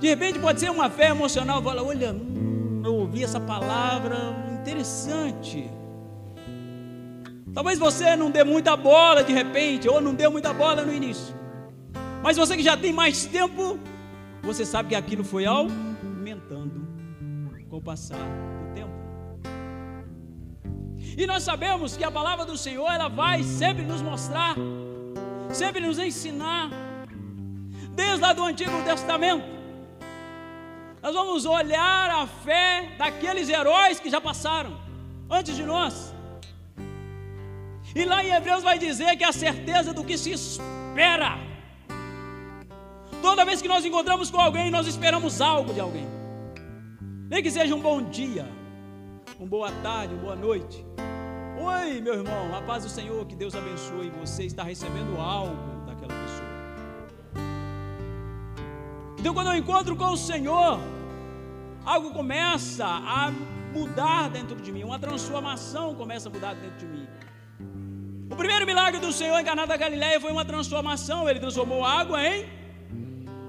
De 0.05 0.11
repente 0.11 0.39
pode 0.39 0.61
ser 0.61 0.71
uma 0.71 0.91
fé 0.91 1.09
emocional, 1.09 1.63
fala, 1.63 1.83
olha, 1.83 2.13
hum, 2.13 2.83
eu 2.85 2.95
ouvi 2.95 3.25
essa 3.25 3.41
palavra 3.41 4.37
interessante. 4.61 5.71
Talvez 7.55 7.79
você 7.79 8.15
não 8.15 8.31
dê 8.31 8.45
muita 8.45 8.77
bola 8.77 9.25
de 9.25 9.33
repente, 9.33 9.89
ou 9.89 10.03
não 10.03 10.15
deu 10.15 10.31
muita 10.31 10.53
bola 10.53 10.83
no 10.83 10.93
início. 10.93 11.35
Mas 12.23 12.37
você 12.37 12.55
que 12.55 12.63
já 12.63 12.77
tem 12.77 12.93
mais 12.93 13.25
tempo, 13.25 13.79
você 14.43 14.67
sabe 14.67 14.91
que 14.91 14.95
aquilo 14.95 15.25
foi 15.25 15.47
aumentando 15.47 16.87
com 17.71 17.79
o 17.79 17.81
passar 17.81 18.19
do 18.19 18.75
tempo. 18.75 18.93
E 21.17 21.27
nós 21.27 21.45
sabemos 21.45 21.97
que 21.97 22.05
a 22.05 22.11
palavra 22.11 22.45
do 22.45 22.59
Senhor, 22.59 22.93
ela 22.93 23.09
vai 23.09 23.43
sempre 23.43 23.83
nos 23.83 24.03
mostrar, 24.03 24.55
sempre 25.51 25.81
nos 25.81 25.99
ensinar, 25.99 26.69
desde 27.95 28.21
lá 28.21 28.35
do 28.35 28.45
Antigo 28.45 28.83
Testamento 28.85 29.54
nós 31.05 31.13
vamos 31.13 31.45
olhar 31.45 32.09
a 32.11 32.27
fé 32.27 32.95
daqueles 32.97 33.51
heróis 33.51 34.01
que 34.01 34.09
já 34.09 34.23
passaram 34.23 34.73
antes 35.31 35.55
de 35.55 35.63
nós. 35.63 36.15
E 37.95 38.07
lá 38.07 38.25
em 38.25 38.33
Hebreus 38.33 38.63
vai 38.63 38.79
dizer 38.79 39.15
que 39.15 39.23
a 39.23 39.31
certeza 39.31 39.93
do 39.93 40.03
que 40.03 40.17
se 40.17 40.33
espera. 40.33 41.37
Toda 43.21 43.45
vez 43.45 43.61
que 43.61 43.69
nós 43.69 43.85
encontramos 43.85 44.31
com 44.31 44.41
alguém, 44.41 44.71
nós 44.71 44.87
esperamos 44.87 45.43
algo 45.43 45.75
de 45.75 45.81
alguém. 45.81 46.09
Nem 47.29 47.43
que 47.43 47.51
seja 47.51 47.75
um 47.75 47.81
bom 47.81 48.03
dia, 48.03 48.49
uma 49.39 49.47
boa 49.47 49.71
tarde, 49.83 50.15
uma 50.15 50.23
boa 50.23 50.37
noite. 50.37 50.83
Oi, 51.59 52.01
meu 52.01 52.15
irmão, 52.15 52.57
a 52.57 52.63
paz 52.63 52.83
do 52.83 52.89
Senhor, 52.89 53.27
que 53.27 53.37
Deus 53.37 53.55
abençoe. 53.55 54.11
Você 54.23 54.45
está 54.45 54.63
recebendo 54.63 55.21
algo 55.21 55.85
daquela 55.85 56.15
pessoa. 56.23 56.49
Então, 59.19 59.35
quando 59.35 59.49
eu 59.49 59.57
encontro 59.59 59.95
com 59.95 60.07
o 60.07 60.17
Senhor, 60.17 60.81
algo 61.85 62.11
começa 62.13 62.87
a 62.87 63.31
mudar 63.73 64.31
dentro 64.31 64.57
de 64.57 64.73
mim, 64.73 64.85
uma 64.85 64.99
transformação 64.99 65.95
começa 65.95 66.29
a 66.29 66.33
mudar 66.33 66.55
dentro 66.55 66.79
de 66.79 66.87
mim. 66.87 67.07
O 68.31 68.37
primeiro 68.37 68.65
milagre 68.65 69.01
do 69.01 69.13
Senhor 69.13 69.43
Caná 69.45 69.67
da 69.67 69.77
Galileia 69.77 70.21
foi 70.21 70.33
uma 70.33 70.45
transformação, 70.45 71.29
ele 71.29 71.41
transformou 71.41 71.85
água 71.85 72.25
em 72.27 72.49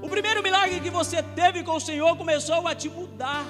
O 0.02 0.10
primeiro 0.10 0.44
milagre 0.44 0.80
que 0.80 0.90
você 0.90 1.24
teve 1.24 1.64
com 1.64 1.76
o 1.76 1.80
Senhor 1.80 2.16
começou 2.18 2.68
a 2.68 2.76
te 2.76 2.90
mudar. 2.90 3.46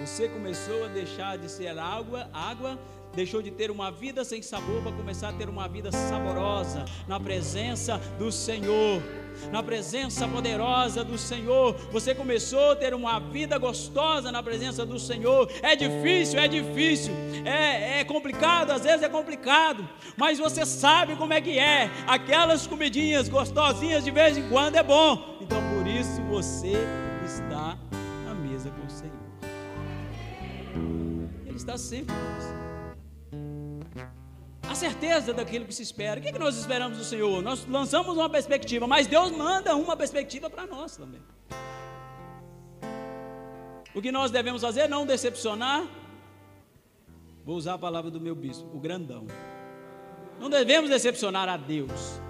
Você 0.00 0.28
começou 0.28 0.84
a 0.84 0.88
deixar 0.88 1.36
de 1.36 1.50
ser 1.50 1.76
água, 1.78 2.30
água 2.32 2.78
deixou 3.14 3.42
de 3.42 3.50
ter 3.50 3.70
uma 3.70 3.90
vida 3.90 4.24
sem 4.24 4.40
sabor 4.40 4.82
para 4.82 4.92
começar 4.92 5.30
a 5.30 5.32
ter 5.32 5.48
uma 5.48 5.66
vida 5.68 5.90
saborosa 5.90 6.84
na 7.08 7.18
presença 7.18 7.98
do 8.18 8.30
Senhor. 8.30 9.02
Na 9.50 9.62
presença 9.62 10.26
poderosa 10.26 11.04
do 11.04 11.16
Senhor, 11.16 11.74
você 11.90 12.14
começou 12.14 12.72
a 12.72 12.76
ter 12.76 12.94
uma 12.94 13.18
vida 13.18 13.58
gostosa 13.58 14.32
na 14.32 14.42
presença 14.42 14.84
do 14.84 14.98
Senhor. 14.98 15.50
É 15.62 15.76
difícil, 15.76 16.38
é 16.38 16.48
difícil, 16.48 17.12
é, 17.44 18.00
é 18.00 18.04
complicado, 18.04 18.70
às 18.70 18.82
vezes 18.82 19.02
é 19.02 19.08
complicado, 19.08 19.88
mas 20.16 20.38
você 20.38 20.64
sabe 20.66 21.16
como 21.16 21.32
é 21.32 21.40
que 21.40 21.58
é. 21.58 21.90
Aquelas 22.06 22.66
comidinhas 22.66 23.28
gostosinhas 23.28 24.04
de 24.04 24.10
vez 24.10 24.36
em 24.36 24.48
quando 24.48 24.76
é 24.76 24.82
bom, 24.82 25.38
então 25.40 25.58
por 25.74 25.86
isso 25.86 26.20
você 26.22 26.72
está 27.24 27.78
na 28.24 28.34
mesa 28.34 28.70
com 28.70 28.86
o 28.86 28.90
Senhor. 28.90 29.12
Ele 31.46 31.56
está 31.56 31.78
sempre 31.78 32.14
com 32.14 32.40
você. 32.40 32.66
A 34.68 34.74
certeza 34.74 35.32
daquilo 35.32 35.64
que 35.64 35.74
se 35.74 35.82
espera. 35.82 36.18
O 36.18 36.22
que, 36.22 36.28
é 36.28 36.32
que 36.32 36.38
nós 36.38 36.56
esperamos 36.56 36.98
do 36.98 37.04
Senhor? 37.04 37.42
Nós 37.42 37.66
lançamos 37.66 38.16
uma 38.16 38.28
perspectiva, 38.28 38.86
mas 38.86 39.06
Deus 39.06 39.30
manda 39.30 39.74
uma 39.76 39.96
perspectiva 39.96 40.50
para 40.50 40.66
nós 40.66 40.96
também. 40.96 41.20
O 43.94 44.02
que 44.02 44.12
nós 44.12 44.30
devemos 44.30 44.60
fazer? 44.60 44.88
Não 44.88 45.06
decepcionar. 45.06 45.86
Vou 47.44 47.56
usar 47.56 47.74
a 47.74 47.78
palavra 47.78 48.10
do 48.10 48.20
meu 48.20 48.34
bispo, 48.34 48.68
o 48.76 48.80
grandão. 48.80 49.26
Não 50.38 50.50
devemos 50.50 50.90
decepcionar 50.90 51.48
a 51.48 51.56
Deus. 51.56 52.20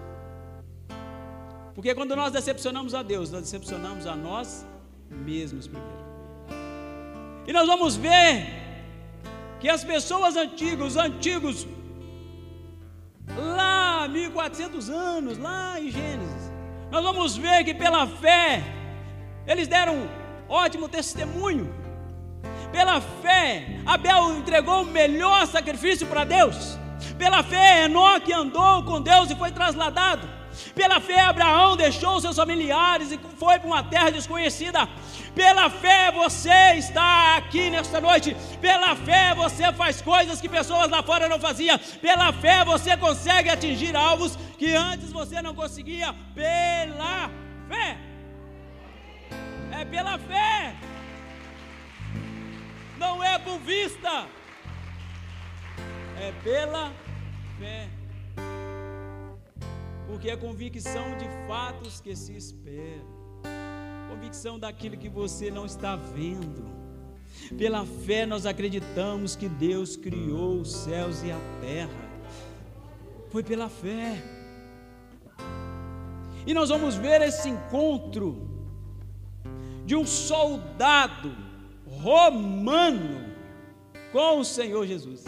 Porque 1.75 1.95
quando 1.95 2.14
nós 2.14 2.33
decepcionamos 2.33 2.95
a 2.95 3.02
Deus, 3.02 3.31
nós 3.31 3.43
decepcionamos 3.43 4.07
a 4.07 4.14
nós 4.14 4.64
mesmos 5.11 5.66
primeiro. 5.66 6.07
E 7.47 7.52
nós 7.52 7.66
vamos 7.66 7.97
ver 7.97 8.47
que 9.61 9.69
as 9.69 9.85
pessoas 9.85 10.37
antigas, 10.37 10.93
os 10.93 10.97
antigos, 10.97 11.66
lá 13.35 14.06
1400 14.09 14.90
anos, 14.90 15.38
lá 15.38 15.80
em 15.80 15.90
Gênesis, 15.90 16.52
nós 16.90 17.02
vamos 17.02 17.37
ver 17.37 17.64
que 17.64 17.75
pela 17.75 18.06
fé 18.06 18.62
eles 19.47 19.68
deram 19.68 20.09
ótimo 20.49 20.88
testemunho. 20.88 21.75
Pela 22.73 23.00
fé, 23.00 23.80
Abel 23.87 24.37
entregou 24.37 24.83
o 24.83 24.87
melhor 24.87 25.47
sacrifício 25.47 26.06
para 26.06 26.25
Deus. 26.25 26.78
Pela 27.18 27.42
fé, 27.42 27.85
Enoque 27.85 28.33
andou 28.33 28.83
com 28.85 29.00
Deus 29.00 29.30
e 29.30 29.37
foi 29.37 29.50
trasladado. 29.50 30.28
Pela 30.75 31.00
fé, 31.00 31.21
Abraão 31.21 31.76
deixou 31.76 32.21
seus 32.21 32.37
familiares 32.37 33.12
e 33.12 33.18
foi 33.38 33.59
para 33.59 33.66
uma 33.66 33.83
terra 33.83 34.11
desconhecida. 34.11 34.88
Pela 35.37 35.69
fé, 35.69 36.11
você 36.11 36.78
está 36.78 37.37
aqui 37.37 37.69
nesta 37.69 38.00
noite. 38.00 38.35
Pela 38.59 38.97
fé, 38.97 39.35
você 39.35 39.71
faz 39.71 40.00
coisas 40.00 40.40
que 40.40 40.49
pessoas 40.49 40.88
lá 40.90 41.02
fora 41.02 41.28
não 41.28 41.38
faziam. 41.38 41.78
Pela 42.00 42.33
fé, 42.33 42.64
você 42.64 42.97
consegue 42.97 43.50
atingir 43.50 43.95
alvos 43.95 44.35
que 44.57 44.75
antes 44.75 45.12
você 45.12 45.43
não 45.43 45.55
conseguia. 45.55 46.14
Pela 46.35 47.31
fé. 47.69 47.99
É 49.78 49.85
pela 49.85 50.19
fé. 50.19 50.75
Não 52.97 53.23
é 53.23 53.38
por 53.38 53.59
vista. 53.59 54.26
É 56.19 56.33
pela 56.43 56.95
fé. 57.59 57.90
Porque 60.07 60.31
é 60.31 60.37
convicção 60.38 61.19
de 61.19 61.28
fatos 61.47 62.00
que 62.00 62.16
se 62.16 62.35
espera. 62.35 63.15
Convicção 64.26 64.59
daquilo 64.59 64.97
que 64.97 65.09
você 65.09 65.52
não 65.52 65.64
está 65.64 65.95
vendo. 65.95 66.68
Pela 67.56 67.87
fé 67.87 68.26
nós 68.26 68.45
acreditamos 68.45 69.37
que 69.37 69.49
Deus 69.49 69.97
criou 69.97 70.62
os 70.62 70.73
céus 70.73 71.23
e 71.23 71.30
a 71.30 71.38
terra. 71.61 72.11
Foi 73.30 73.45
pela 73.45 73.68
fé. 73.68 74.21
E 76.45 76.52
nós 76.52 76.71
vamos 76.71 76.97
ver 76.97 77.23
esse 77.23 77.49
encontro 77.49 78.50
de 79.85 79.95
um 79.95 80.04
soldado 80.04 81.33
romano 81.87 83.33
com 84.11 84.40
o 84.40 84.45
Senhor 84.45 84.88
Jesus. 84.88 85.25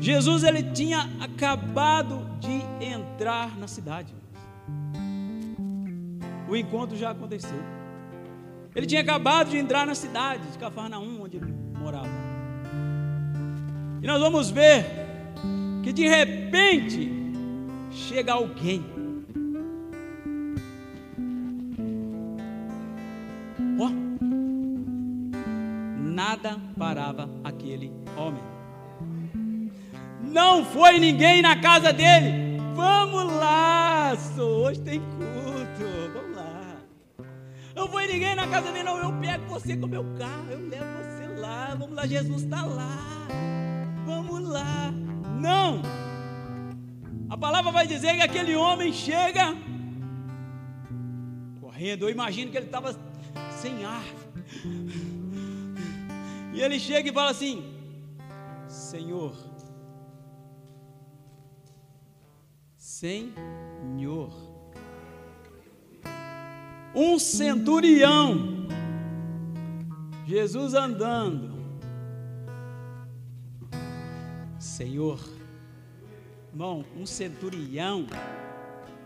Jesus 0.00 0.42
ele 0.44 0.62
tinha 0.62 1.08
acabado 1.20 2.26
de 2.40 2.84
entrar 2.84 3.56
na 3.58 3.68
cidade. 3.68 4.14
O 6.48 6.56
encontro 6.56 6.96
já 6.96 7.10
aconteceu. 7.10 7.62
Ele 8.74 8.86
tinha 8.86 9.00
acabado 9.00 9.50
de 9.50 9.58
entrar 9.58 9.86
na 9.86 9.94
cidade 9.94 10.46
de 10.50 10.58
Cafarnaum, 10.58 11.22
onde 11.22 11.36
ele 11.36 11.52
morava. 11.78 12.08
E 14.02 14.06
nós 14.06 14.20
vamos 14.20 14.50
ver 14.50 14.84
que 15.82 15.92
de 15.92 16.08
repente 16.08 17.10
chega 17.90 18.32
alguém. 18.32 18.84
Ó, 23.78 23.90
nada 25.98 26.58
parava. 26.78 27.41
Não 30.32 30.64
foi 30.64 30.98
ninguém 30.98 31.42
na 31.42 31.60
casa 31.60 31.92
dele. 31.92 32.58
Vamos 32.74 33.30
lá, 33.34 34.16
hoje 34.38 34.80
tem 34.80 34.98
culto. 34.98 36.12
Vamos 36.14 36.34
lá. 36.34 36.76
Não 37.76 37.86
foi 37.86 38.06
ninguém 38.06 38.34
na 38.34 38.48
casa 38.48 38.72
dele, 38.72 38.84
não. 38.84 38.96
Eu 38.98 39.12
pego 39.20 39.44
você 39.46 39.76
com 39.76 39.86
meu 39.86 40.04
carro, 40.18 40.46
eu 40.50 40.68
levo 40.70 40.84
você 41.02 41.26
lá. 41.38 41.74
Vamos 41.78 41.94
lá, 41.94 42.06
Jesus 42.06 42.44
está 42.44 42.64
lá. 42.64 43.28
Vamos 44.06 44.48
lá. 44.48 44.90
Não. 45.38 45.82
A 47.28 47.36
palavra 47.36 47.70
vai 47.70 47.86
dizer 47.86 48.14
que 48.16 48.22
aquele 48.22 48.56
homem 48.56 48.90
chega 48.90 49.54
correndo. 51.60 52.06
Eu 52.06 52.10
imagino 52.10 52.50
que 52.50 52.56
ele 52.56 52.66
estava 52.66 52.98
sem 53.50 53.84
ar. 53.84 54.04
E 56.54 56.60
ele 56.60 56.78
chega 56.78 57.10
e 57.10 57.12
fala 57.12 57.30
assim: 57.30 57.64
Senhor, 58.66 59.51
Senhor. 63.02 64.32
Um 66.94 67.18
centurião, 67.18 68.68
Jesus 70.24 70.72
andando, 70.72 71.50
Senhor, 74.56 75.18
irmão, 76.52 76.84
um 76.96 77.04
centurião, 77.04 78.06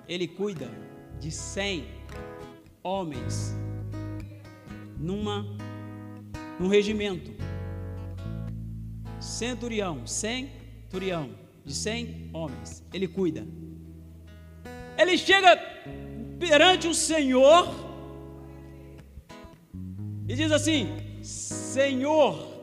ele 0.06 0.28
cuida 0.28 0.70
de 1.18 1.30
cem 1.30 1.86
homens 2.82 3.54
numa 4.98 5.42
num 6.60 6.68
regimento. 6.68 7.30
Centurião, 9.18 10.06
centurião 10.06 11.30
de 11.64 11.74
cem 11.74 12.28
homens, 12.34 12.84
ele 12.92 13.08
cuida 13.08 13.46
ele 15.06 15.16
chega 15.16 15.56
perante 16.38 16.88
o 16.88 16.94
Senhor 16.94 17.68
e 20.28 20.34
diz 20.34 20.50
assim: 20.50 20.88
Senhor. 21.22 22.54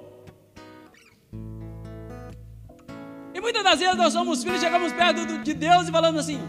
E 3.34 3.40
muitas 3.40 3.64
das 3.64 3.80
vezes 3.80 3.96
nós 3.96 4.14
somos 4.14 4.44
filhos, 4.44 4.60
chegamos 4.60 4.92
perto 4.94 5.42
de 5.44 5.54
Deus 5.54 5.88
e 5.88 5.92
falamos 5.92 6.20
assim: 6.20 6.40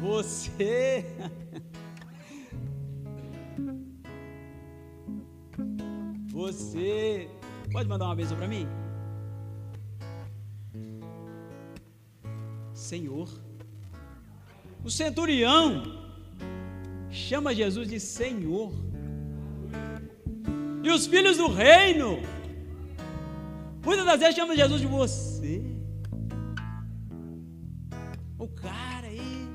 Você. 0.00 1.04
Você. 6.28 7.28
Pode 7.72 7.88
mandar 7.88 8.04
uma 8.06 8.14
bênção 8.14 8.36
para 8.36 8.46
mim? 8.46 8.68
Senhor. 12.74 13.43
O 14.84 14.90
centurião 14.90 15.82
chama 17.10 17.54
Jesus 17.54 17.88
de 17.88 17.98
Senhor. 17.98 18.70
E 20.82 20.90
os 20.90 21.06
filhos 21.06 21.38
do 21.38 21.48
reino, 21.48 22.18
muitas 23.82 24.04
das 24.04 24.20
vezes 24.20 24.36
chamam 24.36 24.54
Jesus 24.54 24.82
de 24.82 24.86
você. 24.86 25.62
O 28.38 28.46
cara 28.46 29.06
aí, 29.06 29.48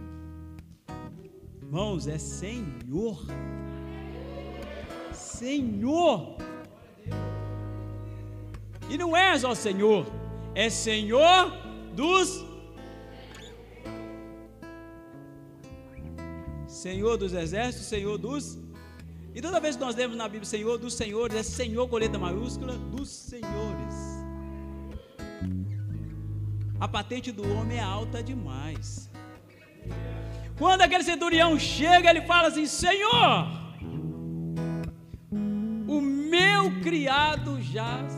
irmãos, 1.61 2.07
é 2.07 2.17
Senhor. 2.17 3.23
Senhor. 5.13 6.37
E 8.89 8.97
não 8.97 9.15
é 9.15 9.37
só 9.37 9.53
Senhor, 9.53 10.07
é 10.55 10.71
Senhor 10.71 11.53
dos 11.93 12.48
Senhor 16.83 17.17
dos 17.17 17.33
exércitos, 17.33 17.87
Senhor 17.87 18.17
dos. 18.17 18.57
E 19.35 19.41
toda 19.41 19.59
vez 19.59 19.75
que 19.75 19.81
nós 19.81 19.95
lemos 19.97 20.15
na 20.15 20.27
Bíblia 20.33 20.45
Senhor 20.45 20.77
dos 20.77 20.93
senhores, 20.93 21.35
é 21.35 21.43
Senhor 21.43 21.85
com 21.89 21.97
letra 21.97 22.17
maiúscula 22.17 22.73
dos 22.93 23.09
senhores. 23.09 23.95
A 26.79 26.87
patente 26.87 27.33
do 27.33 27.43
homem 27.53 27.77
é 27.79 27.83
alta 27.83 28.23
demais. 28.23 29.09
Quando 30.57 30.81
aquele 30.81 31.03
centurião 31.03 31.59
chega, 31.59 32.09
ele 32.09 32.21
fala 32.21 32.47
assim: 32.47 32.65
Senhor, 32.65 33.35
o 35.95 35.99
meu 35.99 36.63
criado 36.81 37.61
jaz 37.61 38.13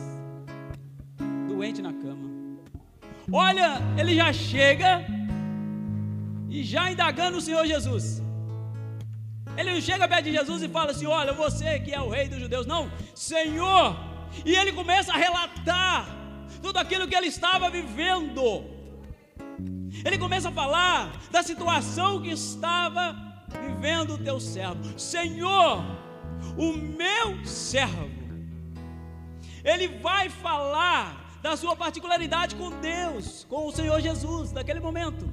doente 1.49 1.81
na 1.81 1.93
cama. 1.93 2.29
Olha, 3.31 3.69
ele 3.97 4.13
já 4.15 4.31
chega 4.31 5.03
e 6.47 6.61
já 6.63 6.91
indagando 6.91 7.39
o 7.39 7.41
Senhor 7.41 7.65
Jesus. 7.65 8.21
Ele 9.69 9.81
chega 9.81 10.07
perto 10.07 10.25
de 10.25 10.31
Jesus 10.31 10.63
e 10.63 10.69
fala 10.69 10.91
assim: 10.91 11.05
Olha, 11.05 11.33
você 11.33 11.79
que 11.79 11.93
é 11.93 12.01
o 12.01 12.09
rei 12.09 12.27
dos 12.27 12.39
judeus. 12.39 12.65
Não, 12.65 12.91
Senhor, 13.15 13.95
e 14.45 14.55
ele 14.55 14.71
começa 14.71 15.13
a 15.13 15.17
relatar 15.17 16.07
tudo 16.61 16.77
aquilo 16.77 17.07
que 17.07 17.15
ele 17.15 17.27
estava 17.27 17.69
vivendo. 17.69 18.63
Ele 20.05 20.17
começa 20.17 20.49
a 20.49 20.51
falar 20.51 21.11
da 21.29 21.43
situação 21.43 22.21
que 22.21 22.31
estava 22.31 23.15
vivendo 23.61 24.15
o 24.15 24.17
teu 24.17 24.39
servo. 24.39 24.97
Senhor, 24.97 25.83
o 26.57 26.73
meu 26.73 27.45
servo, 27.45 28.09
ele 29.63 29.87
vai 29.99 30.29
falar 30.29 31.39
da 31.41 31.57
sua 31.57 31.75
particularidade 31.75 32.55
com 32.55 32.69
Deus, 32.79 33.45
com 33.49 33.67
o 33.67 33.71
Senhor 33.71 33.99
Jesus, 33.99 34.51
naquele 34.51 34.79
momento. 34.79 35.27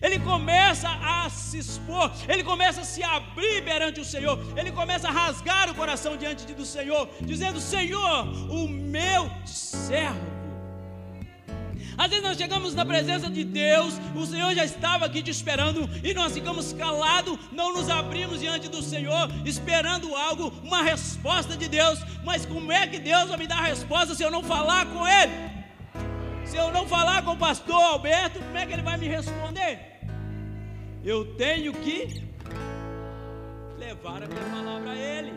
Ele 0.00 0.18
começa 0.18 0.88
a 0.88 1.28
se 1.30 1.58
expor, 1.58 2.10
ele 2.28 2.42
começa 2.42 2.82
a 2.82 2.84
se 2.84 3.02
abrir 3.02 3.62
perante 3.62 4.00
o 4.00 4.04
Senhor, 4.04 4.38
ele 4.56 4.72
começa 4.72 5.08
a 5.08 5.10
rasgar 5.12 5.70
o 5.70 5.74
coração 5.74 6.16
diante 6.16 6.46
do 6.52 6.64
Senhor, 6.64 7.08
dizendo: 7.22 7.60
Senhor, 7.60 8.26
o 8.50 8.68
meu 8.68 9.30
servo 9.44 10.42
às 11.96 12.08
vezes 12.08 12.24
nós 12.24 12.36
chegamos 12.36 12.74
na 12.74 12.84
presença 12.84 13.28
de 13.28 13.44
Deus, 13.44 13.94
o 14.14 14.24
Senhor 14.26 14.54
já 14.54 14.64
estava 14.64 15.06
aqui 15.06 15.22
te 15.22 15.30
esperando 15.30 15.88
e 16.02 16.14
nós 16.14 16.32
ficamos 16.32 16.72
calados, 16.72 17.38
não 17.52 17.74
nos 17.74 17.88
abrimos 17.88 18.40
diante 18.40 18.68
do 18.68 18.82
Senhor, 18.82 19.30
esperando 19.44 20.14
algo, 20.16 20.52
uma 20.62 20.82
resposta 20.82 21.56
de 21.56 21.68
Deus. 21.68 22.00
Mas 22.24 22.46
como 22.46 22.72
é 22.72 22.86
que 22.86 22.98
Deus 22.98 23.28
vai 23.28 23.38
me 23.38 23.46
dar 23.46 23.58
a 23.58 23.66
resposta 23.66 24.14
se 24.14 24.22
eu 24.22 24.30
não 24.30 24.42
falar 24.42 24.86
com 24.86 25.06
Ele? 25.06 25.61
Se 26.52 26.58
eu 26.58 26.70
não 26.70 26.86
falar 26.86 27.24
com 27.24 27.30
o 27.30 27.36
pastor 27.38 27.82
Alberto, 27.82 28.38
como 28.38 28.58
é 28.58 28.66
que 28.66 28.74
ele 28.74 28.82
vai 28.82 28.98
me 28.98 29.08
responder? 29.08 30.02
Eu 31.02 31.34
tenho 31.34 31.72
que 31.72 32.22
levar 33.78 34.22
a 34.22 34.26
minha 34.26 34.44
palavra 34.54 34.90
a 34.90 34.94
Ele. 34.94 35.32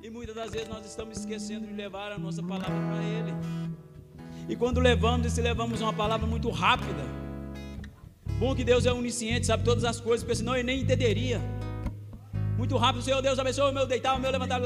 E 0.00 0.08
muitas 0.08 0.36
das 0.36 0.52
vezes 0.52 0.68
nós 0.68 0.86
estamos 0.86 1.18
esquecendo 1.18 1.66
de 1.66 1.72
levar 1.72 2.12
a 2.12 2.18
nossa 2.18 2.40
palavra 2.40 2.68
para 2.68 3.02
Ele. 3.02 3.32
E 4.48 4.54
quando 4.54 4.78
levamos, 4.78 5.26
e 5.26 5.30
se 5.30 5.42
levamos 5.42 5.80
uma 5.80 5.92
palavra 5.92 6.24
muito 6.24 6.48
rápida. 6.48 7.02
Bom 8.38 8.54
que 8.54 8.62
Deus 8.62 8.86
é 8.86 8.92
onisciente, 8.92 9.44
sabe 9.44 9.64
todas 9.64 9.82
as 9.82 9.98
coisas, 9.98 10.22
porque 10.22 10.36
senão 10.36 10.54
ele 10.54 10.62
nem 10.62 10.82
entenderia. 10.82 11.40
Muito 12.56 12.76
rápido, 12.76 13.02
Senhor 13.02 13.20
Deus 13.20 13.40
abençoe 13.40 13.72
o 13.72 13.74
meu 13.74 13.86
deitar, 13.86 14.14
o 14.14 14.20
meu 14.20 14.30
levantar. 14.30 14.60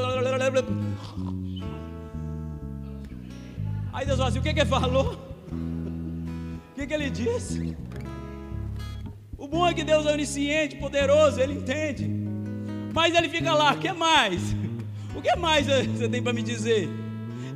Aí 3.96 4.04
Deus 4.04 4.18
fala 4.18 4.28
assim: 4.28 4.40
o 4.40 4.42
que, 4.42 4.52
que 4.52 4.60
ele 4.60 4.68
falou? 4.68 5.18
O 5.50 6.74
que, 6.74 6.86
que 6.86 6.92
ele 6.92 7.08
disse? 7.08 7.74
O 9.38 9.48
bom 9.48 9.66
é 9.66 9.72
que 9.72 9.82
Deus 9.82 10.04
é 10.04 10.12
onisciente, 10.12 10.76
poderoso, 10.76 11.40
ele 11.40 11.54
entende. 11.54 12.06
Mas 12.92 13.14
ele 13.14 13.30
fica 13.30 13.54
lá, 13.54 13.72
o 13.72 13.78
que 13.78 13.90
mais? 13.92 14.54
O 15.14 15.22
que 15.22 15.34
mais 15.36 15.66
você 15.66 16.06
tem 16.10 16.22
para 16.22 16.34
me 16.34 16.42
dizer? 16.42 16.90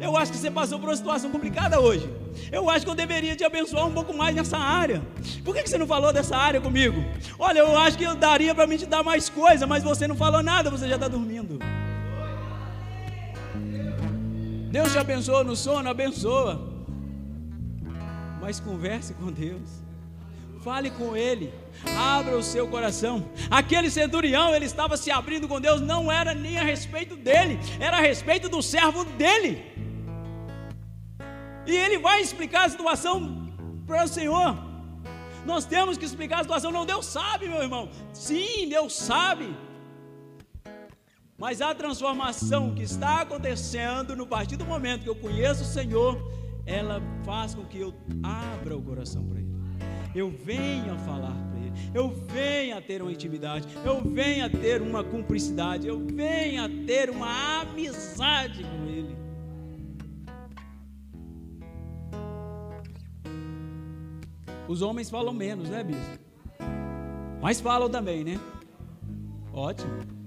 Eu 0.01 0.17
acho 0.17 0.33
que 0.33 0.39
você 0.39 0.51
passou 0.51 0.79
por 0.79 0.89
uma 0.89 0.97
situação 0.97 1.31
complicada 1.31 1.79
hoje. 1.79 2.09
Eu 2.51 2.71
acho 2.71 2.87
que 2.87 2.91
eu 2.91 2.95
deveria 2.95 3.37
te 3.37 3.45
abençoar 3.45 3.87
um 3.87 3.93
pouco 3.93 4.15
mais 4.17 4.35
nessa 4.35 4.57
área. 4.57 5.03
Por 5.45 5.55
que 5.55 5.69
você 5.69 5.77
não 5.77 5.87
falou 5.87 6.11
dessa 6.11 6.39
área 6.39 6.59
comigo? 6.59 7.05
Olha, 7.39 7.59
eu 7.59 7.77
acho 7.77 7.99
que 7.99 8.05
eu 8.05 8.17
daria 8.17 8.55
para 8.55 8.67
mim 8.67 8.79
te 8.79 8.87
dar 8.87 9.03
mais 9.03 9.29
coisa, 9.29 9.67
mas 9.67 9.83
você 9.83 10.09
não 10.09 10.17
falou 10.17 10.43
nada, 10.43 10.71
você 10.71 10.89
já 10.89 10.95
está 10.95 11.07
dormindo. 11.07 11.59
Deus 14.71 14.93
te 14.93 14.99
abençoa 14.99 15.43
no 15.43 15.57
sono, 15.57 15.89
abençoa. 15.89 16.61
Mas 18.41 18.61
converse 18.61 19.13
com 19.15 19.33
Deus. 19.33 19.69
Fale 20.63 20.91
com 20.91 21.17
Ele, 21.17 21.53
abra 21.97 22.37
o 22.37 22.43
seu 22.43 22.69
coração. 22.69 23.29
Aquele 23.51 23.91
centurião, 23.91 24.55
ele 24.55 24.67
estava 24.67 24.97
se 24.97 25.11
abrindo 25.11 25.49
com 25.49 25.59
Deus, 25.59 25.81
não 25.81 26.13
era 26.13 26.35
nem 26.35 26.59
a 26.59 26.63
respeito 26.63 27.17
dele, 27.17 27.59
era 27.81 27.97
a 27.97 28.01
respeito 28.01 28.49
do 28.49 28.63
servo 28.63 29.05
dele. 29.05 29.65
E 31.67 31.75
ele 31.75 31.99
vai 31.99 32.21
explicar 32.21 32.67
a 32.67 32.69
situação 32.69 33.49
para 33.87 34.05
o 34.05 34.09
Senhor. 34.09 34.57
Nós 35.47 35.65
temos 35.65 35.97
que 35.97 36.05
explicar 36.05 36.41
a 36.41 36.43
situação. 36.43 36.71
Não, 36.71 36.85
Deus 36.85 37.07
sabe, 37.07 37.49
meu 37.49 37.63
irmão. 37.63 37.89
Sim, 38.13 38.69
Deus 38.69 38.95
sabe. 38.95 39.57
Mas 41.41 41.63
a 41.63 41.75
transformação 41.75 42.75
que 42.75 42.83
está 42.83 43.23
acontecendo 43.23 44.15
no 44.15 44.27
partir 44.27 44.59
do 44.59 44.67
momento 44.67 45.05
que 45.05 45.09
eu 45.09 45.17
conheço 45.17 45.63
o 45.63 45.65
Senhor, 45.65 46.23
ela 46.67 47.01
faz 47.25 47.55
com 47.55 47.65
que 47.65 47.79
eu 47.81 47.95
abra 48.23 48.77
o 48.77 48.83
coração 48.83 49.25
para 49.25 49.39
Ele. 49.39 49.49
Eu 50.15 50.31
venha 50.31 50.99
falar 50.99 51.33
para 51.33 51.59
Ele. 51.59 51.73
Eu 51.95 52.11
venha 52.11 52.79
ter 52.83 53.01
uma 53.01 53.11
intimidade. 53.11 53.67
Eu 53.83 54.03
venha 54.03 54.51
ter 54.51 54.83
uma 54.83 55.03
cumplicidade. 55.03 55.89
Eu 55.89 55.99
venha 56.07 56.69
ter 56.87 57.09
uma 57.09 57.63
amizade 57.63 58.63
com 58.63 58.87
Ele. 58.87 59.17
Os 64.69 64.83
homens 64.83 65.09
falam 65.09 65.33
menos, 65.33 65.71
né, 65.71 65.83
bispo? 65.83 66.19
Mas 67.41 67.63
falam 67.63 67.89
também, 67.89 68.25
né? 68.25 68.39
Ótimo. 69.55 70.20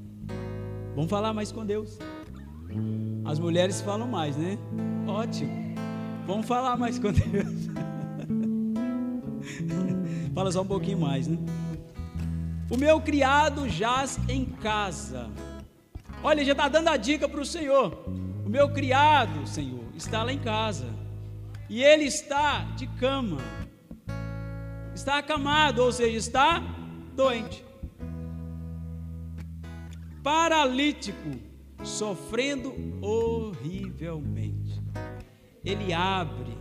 Vamos 0.95 1.09
falar 1.09 1.33
mais 1.33 1.51
com 1.51 1.65
Deus. 1.65 1.97
As 3.25 3.39
mulheres 3.39 3.81
falam 3.81 4.07
mais, 4.07 4.37
né? 4.37 4.57
Ótimo. 5.07 5.51
Vamos 6.25 6.45
falar 6.45 6.77
mais 6.77 6.99
com 6.99 7.11
Deus. 7.13 7.69
Fala 10.33 10.51
só 10.51 10.61
um 10.61 10.67
pouquinho 10.67 10.99
mais, 10.99 11.27
né? 11.27 11.37
O 12.69 12.77
meu 12.77 12.99
criado 13.01 13.67
jaz 13.69 14.19
em 14.27 14.45
casa. 14.45 15.29
Olha, 16.23 16.43
já 16.43 16.53
está 16.53 16.67
dando 16.67 16.87
a 16.87 16.97
dica 16.97 17.27
para 17.27 17.41
o 17.41 17.45
Senhor. 17.45 18.03
O 18.45 18.49
meu 18.49 18.71
criado, 18.71 19.45
Senhor, 19.47 19.83
está 19.95 20.23
lá 20.23 20.31
em 20.31 20.39
casa. 20.39 20.87
E 21.69 21.83
ele 21.83 22.05
está 22.05 22.61
de 22.75 22.87
cama 22.87 23.37
está 24.93 25.17
acamado, 25.17 25.83
ou 25.83 25.91
seja, 25.91 26.17
está 26.17 26.61
doente. 27.15 27.65
Paralítico, 30.23 31.31
sofrendo 31.83 32.73
horrivelmente. 33.01 34.81
Ele 35.65 35.93
abre 35.93 36.57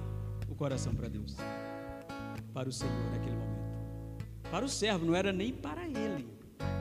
o 0.48 0.55
coração 0.55 0.92
para 0.92 1.09
Deus, 1.09 1.37
para 2.53 2.68
o 2.68 2.72
Senhor 2.72 3.11
naquele 3.12 3.37
momento. 3.37 3.53
Para 4.51 4.64
o 4.64 4.68
servo, 4.68 5.07
não 5.07 5.14
era 5.14 5.33
nem 5.33 5.53
para 5.53 5.87
ele, 5.87 6.29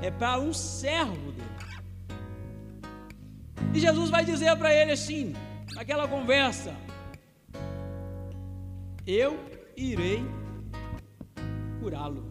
é 0.02 0.10
para 0.10 0.40
um 0.40 0.52
servo 0.52 1.32
dele. 1.32 1.52
E 3.76 3.80
Jesus 3.80 4.10
vai 4.10 4.26
dizer 4.26 4.56
para 4.58 4.74
ele 4.74 4.92
assim, 4.92 5.34
naquela 5.76 6.08
conversa: 6.08 6.76
Eu 9.06 9.40
irei 9.78 10.26
curá-lo. 11.80 12.26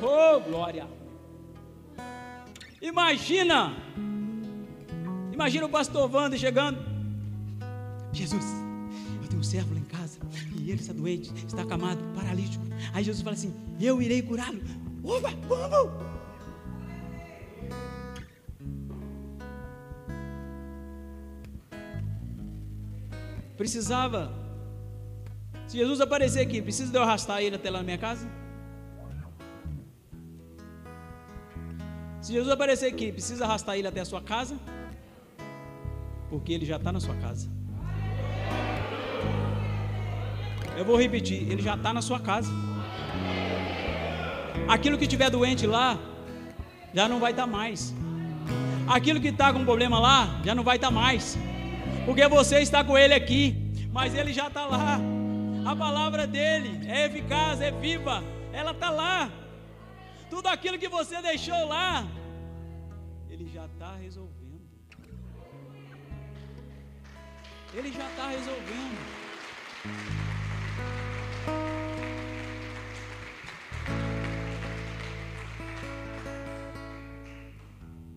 Oh, 0.00 0.40
glória! 0.40 1.03
Imagina! 2.84 3.74
Imagina 5.32 5.64
o 5.64 5.70
pastor 5.70 6.14
Wanda 6.14 6.36
chegando. 6.36 6.78
Jesus, 8.12 8.44
eu 9.22 9.28
tenho 9.28 9.40
um 9.40 9.42
servo 9.42 9.72
lá 9.72 9.80
em 9.80 9.84
casa 9.84 10.18
e 10.60 10.70
ele 10.70 10.80
está 10.80 10.92
doente, 10.92 11.32
está 11.34 11.62
acamado, 11.62 12.04
paralítico. 12.14 12.62
Aí 12.92 13.02
Jesus 13.02 13.22
fala 13.22 13.34
assim: 13.34 13.54
Eu 13.80 14.02
irei 14.02 14.20
curá-lo. 14.20 14.60
Opa, 15.02 15.30
vamos! 15.48 15.92
Precisava 23.56 24.30
se 25.66 25.78
Jesus 25.78 26.02
aparecer 26.02 26.40
aqui, 26.40 26.60
precisa 26.60 26.90
de 26.90 26.98
eu 26.98 27.02
arrastar 27.02 27.40
ele 27.40 27.56
até 27.56 27.70
lá 27.70 27.78
na 27.78 27.84
minha 27.84 27.98
casa? 27.98 28.43
Se 32.24 32.32
Jesus 32.32 32.50
aparecer 32.50 32.86
aqui, 32.86 33.12
precisa 33.12 33.44
arrastar 33.44 33.76
ele 33.76 33.86
até 33.86 34.00
a 34.00 34.04
sua 34.06 34.22
casa? 34.22 34.56
Porque 36.30 36.54
ele 36.54 36.64
já 36.64 36.76
está 36.76 36.90
na 36.90 36.98
sua 36.98 37.14
casa. 37.16 37.50
Eu 40.74 40.86
vou 40.86 40.96
repetir, 40.96 41.42
ele 41.52 41.60
já 41.60 41.74
está 41.74 41.92
na 41.92 42.00
sua 42.00 42.18
casa. 42.18 42.50
Aquilo 44.66 44.96
que 44.96 45.06
tiver 45.06 45.28
doente 45.28 45.66
lá, 45.66 45.98
já 46.94 47.06
não 47.10 47.20
vai 47.20 47.32
estar 47.32 47.42
tá 47.42 47.46
mais. 47.46 47.94
Aquilo 48.86 49.20
que 49.20 49.28
está 49.28 49.52
com 49.52 49.62
problema 49.62 49.98
lá, 49.98 50.40
já 50.42 50.54
não 50.54 50.64
vai 50.64 50.76
estar 50.76 50.88
tá 50.88 50.94
mais. 50.94 51.36
Porque 52.06 52.26
você 52.26 52.60
está 52.60 52.82
com 52.82 52.96
ele 52.96 53.12
aqui, 53.12 53.54
mas 53.92 54.14
ele 54.14 54.32
já 54.32 54.46
está 54.46 54.64
lá. 54.64 54.98
A 55.66 55.76
palavra 55.76 56.26
dele 56.26 56.88
é 56.88 57.04
eficaz, 57.04 57.60
é 57.60 57.70
viva, 57.70 58.24
ela 58.50 58.70
está 58.70 58.88
lá. 58.88 59.43
Tudo 60.34 60.48
aquilo 60.48 60.76
que 60.82 60.88
você 60.88 61.16
deixou 61.22 61.60
lá, 61.72 61.90
ele 63.32 63.46
já 63.56 63.66
está 63.66 63.90
resolvendo. 63.94 64.62
Ele 67.72 67.90
já 67.98 68.06
está 68.10 68.26
resolvendo. 68.36 68.98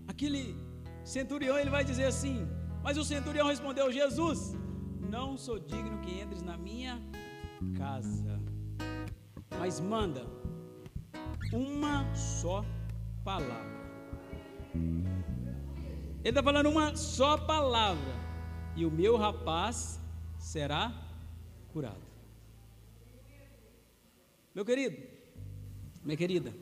Aquele 0.08 0.44
centurião 1.04 1.60
ele 1.60 1.70
vai 1.70 1.84
dizer 1.92 2.06
assim: 2.06 2.48
Mas 2.82 2.98
o 2.98 3.04
centurião 3.14 3.46
respondeu: 3.46 3.92
Jesus, 3.92 4.56
não 5.18 5.38
sou 5.38 5.60
digno 5.60 6.02
que 6.02 6.20
entres 6.20 6.42
na 6.42 6.58
minha 6.58 7.00
casa, 7.78 8.42
mas 9.60 9.80
manda 9.80 10.26
uma 11.52 12.14
só 12.16 12.66
palavra. 13.24 13.78
Ele 14.74 16.30
está 16.30 16.44
falando 16.44 16.70
uma 16.70 16.96
só 16.96 17.38
palavra, 17.38 18.14
e 18.76 18.86
o 18.86 18.92
meu 18.92 19.16
rapaz 19.16 20.00
será 20.38 20.94
curado. 21.72 22.06
Meu 24.54 24.66
querido, 24.66 24.98
minha 26.04 26.18
querida, 26.18 26.54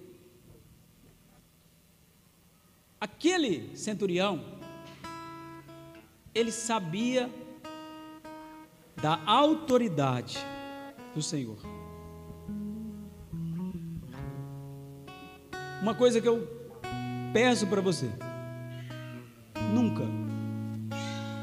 aquele 3.00 3.76
centurião, 3.78 4.60
ele 6.34 6.52
sabia 6.52 7.30
da 9.02 9.24
autoridade 9.26 10.38
do 11.14 11.22
Senhor. 11.22 11.75
Uma 15.86 15.94
coisa 15.94 16.20
que 16.20 16.28
eu 16.28 16.48
peço 17.32 17.68
para 17.68 17.80
você, 17.80 18.10
nunca, 19.72 20.04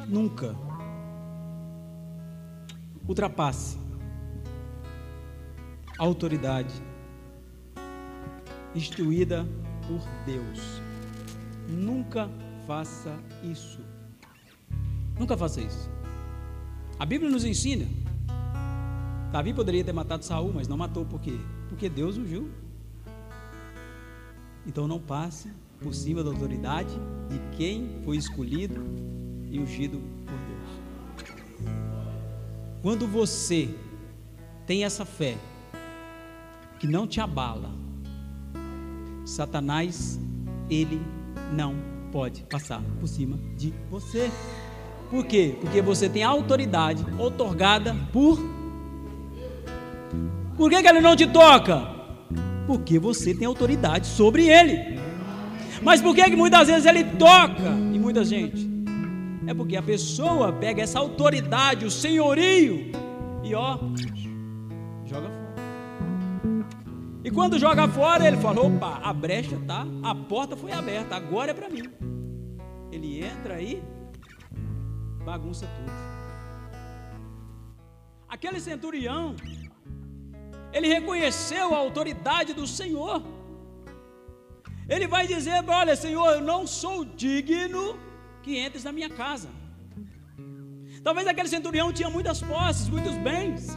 nunca 0.09 0.57
ultrapasse 3.07 3.79
a 5.97 6.03
autoridade 6.03 6.75
instituída 8.75 9.47
por 9.87 10.01
Deus. 10.27 10.83
Nunca 11.69 12.29
faça 12.67 13.17
isso. 13.45 13.79
Nunca 15.17 15.37
faça 15.37 15.61
isso. 15.61 15.89
A 16.99 17.07
Bíblia 17.07 17.31
nos 17.31 17.45
ensina. 17.45 17.87
Davi 19.31 19.55
poderia 19.55 19.85
ter 19.85 19.93
matado 19.93 20.25
Saul, 20.25 20.53
mas 20.53 20.67
não 20.67 20.77
matou 20.77 21.07
por 21.07 21.21
quê? 21.21 21.39
Porque 21.69 21.89
Deus 21.89 22.19
ungiu. 22.19 22.62
Então 24.67 24.87
não 24.87 25.01
passe 25.01 25.51
por 25.81 25.95
cima 25.95 26.23
da 26.23 26.31
autoridade 26.31 26.95
de 27.29 27.57
quem 27.57 28.01
foi 28.05 28.17
escolhido 28.17 28.85
e 29.51 29.59
ungido 29.59 30.01
por 30.27 30.37
Deus. 31.67 31.73
Quando 32.81 33.07
você 33.07 33.69
tem 34.67 34.85
essa 34.85 35.05
fé 35.05 35.37
que 36.79 36.87
não 36.87 37.07
te 37.07 37.21
abala, 37.21 37.71
Satanás, 39.25 40.21
ele 40.69 41.01
não 41.53 41.75
pode 42.11 42.43
passar 42.45 42.83
por 43.01 43.07
cima 43.07 43.39
de 43.57 43.73
você. 43.91 44.31
Por 45.11 45.27
quê? 45.27 45.57
Porque 45.61 45.81
você 45.83 46.09
tem 46.09 46.23
autoridade 46.23 47.05
otorgada 47.19 47.95
por. 48.13 48.39
Por 50.57 50.71
que, 50.71 50.83
que 50.83 50.89
ele 50.89 51.01
não 51.01 51.17
te 51.17 51.27
toca? 51.27 52.02
Porque 52.67 52.99
você 52.99 53.35
tem 53.35 53.47
autoridade 53.47 54.07
sobre 54.07 54.49
ele. 54.49 54.99
Mas 55.83 56.01
por 56.01 56.15
que, 56.15 56.23
que 56.23 56.37
muitas 56.37 56.69
vezes 56.69 56.87
ele 56.87 57.05
toca 57.05 57.69
em 57.93 57.99
muita 57.99 58.25
gente? 58.25 58.71
É 59.47 59.53
porque 59.53 59.77
a 59.77 59.83
pessoa 59.83 60.53
pega 60.53 60.83
essa 60.83 60.99
autoridade, 61.01 61.85
o 61.85 61.91
senhorio, 61.91 62.93
e 63.43 63.55
ó, 63.55 63.79
joga 65.05 65.29
fora. 65.29 65.53
E 67.25 67.31
quando 67.31 67.59
joga 67.59 67.89
fora, 67.89 68.27
ele 68.27 68.37
fala: 68.37 68.61
opa, 68.61 69.01
a 69.03 69.13
brecha 69.13 69.59
tá, 69.67 69.85
a 70.03 70.15
porta 70.15 70.57
foi 70.57 70.71
aberta, 70.71 71.17
agora 71.17 71.51
é 71.51 71.55
para 71.55 71.69
mim. 71.69 71.83
Ele 72.93 73.25
entra 73.25 73.55
aí 73.55 73.83
bagunça 75.23 75.67
tudo. 75.67 75.93
Aquele 78.29 78.61
centurião, 78.61 79.37
ele 80.73 80.89
reconheceu 80.89 81.75
a 81.75 81.79
autoridade 81.79 82.53
do 82.53 82.67
Senhor. 82.67 83.23
Ele 84.89 85.07
vai 85.07 85.27
dizer: 85.27 85.63
Olha, 85.69 85.95
Senhor, 85.95 86.31
eu 86.33 86.41
não 86.41 86.67
sou 86.67 87.05
digno 87.05 87.99
que 88.43 88.59
entres 88.59 88.85
na 88.85 88.93
minha 88.93 89.11
casa. 89.11 89.49
Talvez 91.03 91.27
aquele 91.27 91.49
centurião 91.49 91.93
tinha 91.93 92.09
muitas 92.09 92.41
posses, 92.41 92.89
muitos 92.89 93.15
bens. 93.17 93.69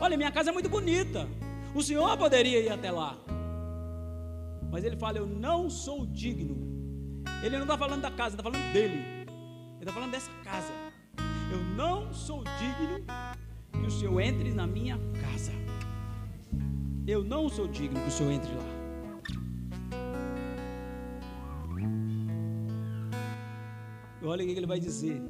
Olha, 0.00 0.16
minha 0.16 0.30
casa 0.30 0.50
é 0.50 0.52
muito 0.52 0.68
bonita. 0.68 1.28
O 1.74 1.82
Senhor 1.82 2.16
poderia 2.16 2.60
ir 2.60 2.70
até 2.70 2.90
lá. 2.90 3.16
Mas 4.70 4.84
ele 4.84 4.96
fala: 4.96 5.18
Eu 5.18 5.26
não 5.26 5.68
sou 5.68 6.06
digno. 6.06 6.56
Ele 7.42 7.56
não 7.56 7.64
está 7.64 7.76
falando 7.76 8.02
da 8.02 8.10
casa, 8.10 8.36
está 8.36 8.42
falando 8.42 8.72
dele. 8.72 8.94
Ele 8.94 9.80
está 9.80 9.92
falando 9.92 10.12
dessa 10.12 10.30
casa. 10.42 10.72
Eu 11.52 11.62
não 11.76 12.12
sou 12.12 12.42
digno 12.44 13.04
que 13.72 13.86
o 13.86 13.90
Senhor 13.90 14.20
entre 14.20 14.52
na 14.52 14.66
minha 14.66 14.98
casa. 15.20 15.63
Eu 17.06 17.22
não 17.22 17.50
sou 17.50 17.68
digno 17.68 18.00
que 18.00 18.08
o 18.08 18.10
Senhor 18.10 18.32
entre 18.32 18.50
lá. 18.54 18.84
Olha 24.22 24.42
o 24.42 24.46
que 24.46 24.52
ele 24.52 24.66
vai 24.66 24.80
dizer. 24.80 25.20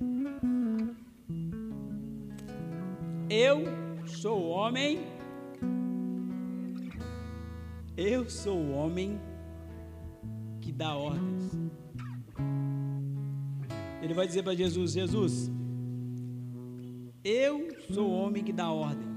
Eu 3.28 3.64
sou 4.06 4.50
homem. 4.50 5.00
Eu 7.96 8.30
sou 8.30 8.70
homem 8.70 9.20
que 10.60 10.70
dá 10.70 10.94
ordens. 10.94 11.50
Ele 14.00 14.14
vai 14.14 14.28
dizer 14.28 14.44
para 14.44 14.54
Jesus: 14.54 14.92
Jesus, 14.92 15.50
eu 17.24 17.68
sou 17.92 18.08
homem 18.12 18.44
que 18.44 18.52
dá 18.52 18.70
ordens. 18.70 19.13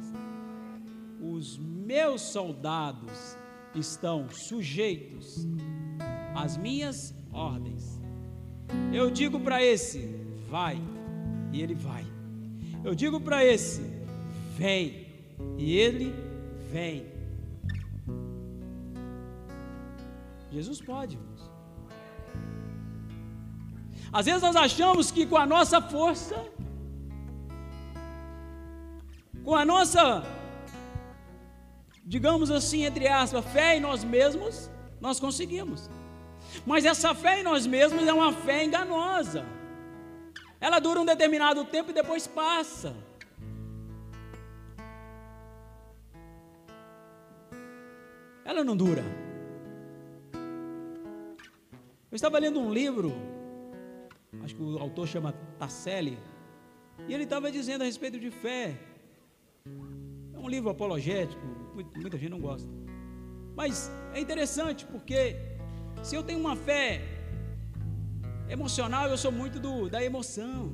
Os 1.38 1.56
meus 1.60 2.22
soldados 2.22 3.38
estão 3.76 4.28
sujeitos 4.28 5.48
às 6.36 6.58
minhas 6.58 7.14
ordens. 7.32 8.02
Eu 8.92 9.12
digo 9.12 9.40
para 9.40 9.64
esse, 9.64 10.00
vai, 10.50 10.82
e 11.54 11.62
ele 11.62 11.76
vai. 11.76 12.04
Eu 12.84 12.96
digo 12.96 13.22
para 13.22 13.46
esse, 13.46 13.84
vem, 14.56 15.06
e 15.60 15.78
ele 15.78 16.12
vem. 16.72 17.06
Jesus 20.52 20.82
pode. 20.82 21.20
Às 24.12 24.26
vezes 24.26 24.42
nós 24.42 24.56
achamos 24.56 25.12
que 25.12 25.24
com 25.24 25.38
a 25.38 25.46
nossa 25.46 25.80
força, 25.80 26.44
com 29.44 29.54
a 29.54 29.64
nossa, 29.64 30.24
digamos 32.08 32.50
assim, 32.50 32.84
entre 32.84 33.08
aspas, 33.08 33.46
fé 33.46 33.78
em 33.78 33.82
nós 33.82 34.04
mesmos, 34.04 34.72
nós 35.00 35.20
conseguimos. 35.20 35.90
Mas 36.66 36.86
essa 36.86 37.14
fé 37.14 37.42
em 37.42 37.44
nós 37.44 37.68
mesmos 37.68 38.08
é 38.08 38.14
uma 38.14 38.32
fé 38.32 38.64
enganosa. 38.64 39.46
Ela 40.60 40.80
dura 40.80 41.02
um 41.02 41.06
determinado 41.06 41.64
tempo 41.66 41.92
e 41.92 41.94
depois 41.94 42.26
passa. 42.26 42.96
Ela 48.44 48.64
não 48.64 48.76
dura. 48.76 49.04
Eu 52.10 52.16
estava 52.16 52.40
lendo 52.40 52.60
um 52.60 52.74
livro 52.74 53.14
acho 54.44 54.56
que 54.56 54.62
o 54.64 54.80
autor 54.80 55.08
chama 55.08 55.34
Tasselli, 55.60 56.18
e 57.08 57.14
ele 57.14 57.24
estava 57.24 57.52
dizendo 57.52 57.82
a 57.82 57.86
respeito 57.86 58.18
de 58.20 58.32
fé. 58.32 58.78
É 60.34 60.40
um 60.40 60.48
livro 60.48 60.70
apologético, 60.70 61.46
muita 61.96 62.18
gente 62.18 62.30
não 62.30 62.40
gosta. 62.40 62.70
Mas 63.56 63.92
é 64.14 64.20
interessante 64.20 64.86
porque 64.86 65.36
se 66.04 66.16
eu 66.16 66.24
tenho 66.24 66.40
uma 66.40 66.56
fé 66.56 67.02
emocional, 68.50 69.08
eu 69.08 69.18
sou 69.18 69.32
muito 69.32 69.60
do, 69.60 69.90
da 69.90 70.04
emoção. 70.04 70.72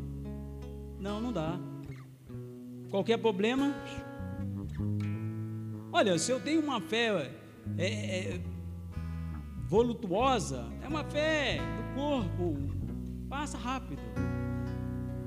Não, 0.99 1.21
não 1.21 1.31
dá. 1.31 1.59
Qualquer 2.89 3.17
problema. 3.17 3.73
Olha, 5.91 6.17
se 6.17 6.31
eu 6.31 6.39
tenho 6.39 6.61
uma 6.61 6.81
fé 6.81 7.31
é, 7.77 7.87
é, 7.87 8.41
volutuosa, 9.67 10.65
é 10.81 10.87
uma 10.87 11.03
fé 11.03 11.57
do 11.57 11.95
corpo, 11.95 12.57
Passa 13.33 13.57
rápido. 13.57 13.99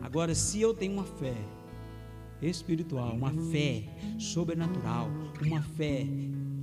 Agora, 0.00 0.32
se 0.32 0.60
eu 0.60 0.72
tenho 0.72 0.92
uma 0.92 1.02
fé 1.02 1.34
espiritual, 2.42 3.14
uma 3.14 3.32
fé 3.50 3.84
sobrenatural, 4.18 5.08
uma 5.44 5.62
fé 5.62 6.06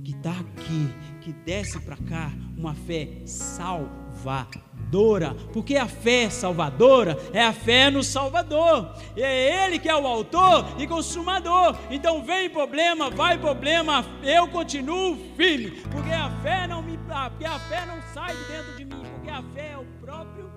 que 0.04 0.12
está 0.12 0.32
aqui, 0.32 0.88
que 1.20 1.32
desce 1.32 1.80
para 1.80 1.96
cá, 1.96 2.30
uma 2.56 2.74
fé 2.74 3.08
salvadora, 3.24 5.34
porque 5.52 5.76
a 5.76 5.86
fé 5.86 6.28
salvadora 6.28 7.16
é 7.32 7.42
a 7.42 7.52
fé 7.52 7.90
no 7.90 8.02
Salvador, 8.02 8.94
e 9.16 9.22
é 9.22 9.66
Ele 9.66 9.78
que 9.78 9.88
é 9.88 9.96
o 9.96 10.06
autor 10.06 10.66
e 10.78 10.86
consumador. 10.86 11.76
Então 11.90 12.22
vem 12.22 12.50
problema, 12.50 13.10
vai 13.10 13.38
problema, 13.38 14.04
eu 14.22 14.46
continuo 14.48 15.16
firme, 15.36 15.70
porque 15.90 16.12
a 16.12 16.30
fé 16.42 16.66
não 16.66 16.82
me, 16.82 16.98
porque 16.98 17.46
a 17.46 17.58
fé 17.60 17.86
não 17.86 18.00
sai 18.12 18.36
de 18.36 18.44
dentro 18.44 18.76
de 18.76 18.84
mim 18.84 19.04
porque 19.24 19.30
a 19.30 19.42
fé 19.54 19.70
é 19.72 19.78
o 19.78 19.84
próprio. 20.04 20.53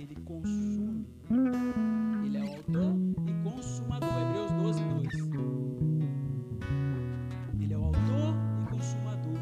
Ele 0.00 0.16
consome. 0.24 1.06
Ele 2.24 2.38
é 2.38 2.42
o 2.42 2.48
autor 2.54 2.96
e 3.26 3.32
consumador. 3.44 4.08
Hebreus 4.08 4.50
12, 4.52 4.82
2. 4.82 5.06
Ele 7.60 7.74
é 7.74 7.76
o 7.76 7.84
autor 7.84 8.34
e 8.60 8.64
consumador 8.70 9.38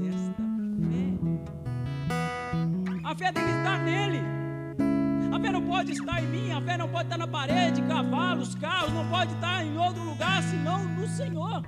desta 0.00 0.42
fé. 0.88 1.06
A 3.04 3.14
fé 3.14 3.32
tem 3.32 3.44
que 3.44 3.50
estar 3.50 3.78
nele. 3.84 4.20
A 5.32 5.38
fé 5.38 5.52
não 5.52 5.62
pode 5.62 5.92
estar 5.92 6.20
em 6.20 6.26
mim, 6.26 6.50
a 6.50 6.60
fé 6.60 6.76
não 6.76 6.88
pode 6.88 7.04
estar 7.04 7.18
na 7.18 7.28
parede, 7.28 7.80
cavalos, 7.82 8.56
carros, 8.56 8.92
não 8.92 9.08
pode 9.08 9.32
estar 9.34 9.64
em 9.64 9.78
outro 9.78 10.02
lugar 10.02 10.42
senão 10.42 10.84
no 10.88 11.06
Senhor. 11.06 11.62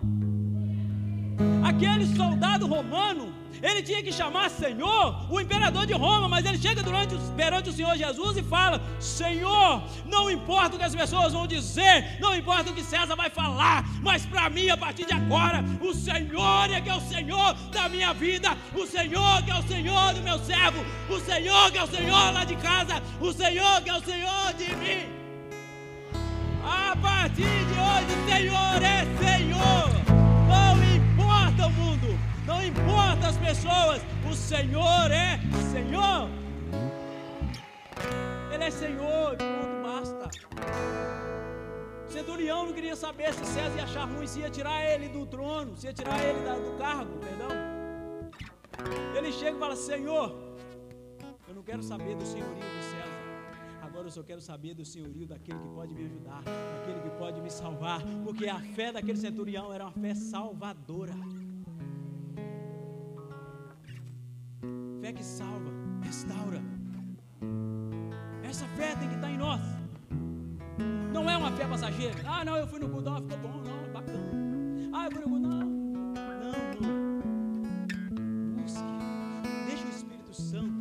Aquele 1.65 2.07
soldado 2.17 2.67
romano, 2.67 3.32
ele 3.63 3.83
tinha 3.83 4.03
que 4.03 4.13
chamar 4.13 4.51
Senhor, 4.51 5.31
o 5.31 5.41
imperador 5.41 5.87
de 5.87 5.93
Roma, 5.93 6.29
mas 6.29 6.45
ele 6.45 6.59
chega 6.59 6.83
durante, 6.83 7.15
perante 7.37 7.71
o 7.71 7.73
Senhor 7.73 7.97
Jesus 7.97 8.37
e 8.37 8.43
fala: 8.43 8.83
Senhor, 8.99 9.83
não 10.05 10.29
importa 10.29 10.75
o 10.75 10.79
que 10.79 10.85
as 10.85 10.95
pessoas 10.95 11.33
vão 11.33 11.47
dizer, 11.47 12.19
não 12.21 12.35
importa 12.35 12.71
o 12.71 12.75
que 12.75 12.83
César 12.83 13.15
vai 13.15 13.31
falar, 13.31 13.85
mas 14.03 14.27
para 14.27 14.51
mim, 14.51 14.69
a 14.69 14.77
partir 14.77 15.07
de 15.07 15.15
agora, 15.15 15.65
o 15.81 15.95
Senhor 15.95 16.71
é 16.73 16.81
que 16.81 16.91
é 16.91 16.95
o 16.95 17.01
Senhor 17.01 17.55
da 17.71 17.89
minha 17.89 18.13
vida, 18.13 18.57
o 18.75 18.85
Senhor 18.85 19.43
que 19.45 19.51
é 19.53 19.59
o 19.59 19.63
Senhor 19.63 20.15
do 20.15 20.23
meu 20.23 20.39
servo, 20.41 20.85
o 21.09 21.21
Senhor 21.21 21.71
que 21.71 21.79
é 21.79 21.83
o 21.85 21.87
Senhor 21.87 22.33
lá 22.33 22.45
de 22.45 22.57
casa, 22.57 23.01
o 23.21 23.33
Senhor 23.33 23.81
que 23.83 23.91
é 23.91 23.95
o 23.95 24.03
Senhor 24.03 24.53
de 24.59 24.75
mim. 24.77 25.23
A 26.65 26.97
partir 26.97 27.43
de 27.43 27.75
hoje, 27.75 28.07
o 28.13 28.31
Senhor 28.31 28.83
é 28.83 29.05
Senhor. 29.19 29.32
Não 32.63 32.69
importa 32.69 33.29
as 33.29 33.37
pessoas, 33.39 34.03
o 34.31 34.35
Senhor 34.35 35.11
é 35.11 35.41
Senhor. 35.73 36.29
Ele 38.53 38.65
é 38.65 38.71
Senhor, 38.71 39.37
ponto, 39.37 39.83
basta. 39.83 40.31
O 42.07 42.13
centurião 42.13 42.67
não 42.67 42.73
queria 42.73 42.95
saber 42.95 43.35
se 43.35 43.45
César 43.45 43.77
ia 43.77 43.85
achar 43.85 44.05
ruim, 44.05 44.27
se 44.27 44.41
ia 44.41 44.51
tirar 44.51 44.85
ele 44.85 45.09
do 45.09 45.27
trono, 45.27 45.77
se 45.77 45.87
ia 45.87 45.93
tirar 45.93 46.23
ele 46.23 46.39
do 46.39 46.79
cargo, 46.79 47.19
perdão. 47.19 47.49
Ele 49.17 49.33
chega 49.33 49.57
e 49.57 49.61
fala: 49.61 49.75
Senhor, 49.75 50.57
eu 51.49 51.55
não 51.55 51.63
quero 51.63 51.83
saber 51.83 52.15
do 52.15 52.25
senhorio 52.25 52.55
de 52.55 52.85
César. 52.85 53.03
Agora 53.83 54.07
eu 54.07 54.11
só 54.13 54.23
quero 54.23 54.41
saber 54.41 54.75
do 54.75 54.85
senhorio 54.85 55.27
daquele 55.27 55.59
que 55.59 55.69
pode 55.69 55.95
me 55.95 56.05
ajudar, 56.05 56.43
daquele 56.45 57.01
que 57.01 57.11
pode 57.19 57.41
me 57.41 57.51
salvar, 57.51 58.01
porque 58.25 58.47
a 58.47 58.61
fé 58.61 58.93
daquele 58.93 59.19
centurião 59.19 59.73
era 59.73 59.85
uma 59.85 59.93
fé 59.93 60.15
salvadora. 60.15 61.15
Fé 65.03 65.13
que 65.13 65.25
salva, 65.25 65.69
restaura. 66.01 66.63
Essa 68.45 68.65
fé 68.77 68.95
tem 68.95 69.09
que 69.09 69.17
estar 69.17 69.33
em 69.33 69.37
nós. 69.37 69.61
Não 71.13 71.29
é 71.29 71.37
uma 71.37 71.51
fé 71.51 71.67
passageira. 71.67 72.15
Ah, 72.25 72.45
não, 72.45 72.57
eu 72.57 72.69
fui 72.69 72.79
no 72.79 72.89
culto, 72.89 73.13
ficou 73.17 73.39
bom, 73.39 73.63
não, 73.65 73.93
bacana. 73.93 74.31
Ah, 74.93 75.07
eu 75.07 75.11
fui 75.11 75.21
no 75.23 75.29
culto, 75.29 75.49
não. 75.49 75.59
Não, 75.59 76.53
não. 76.81 77.21
Busque. 78.63 78.79
Deixa 79.67 79.85
o 79.85 79.91
Espírito 79.91 80.33
Santo 80.33 80.73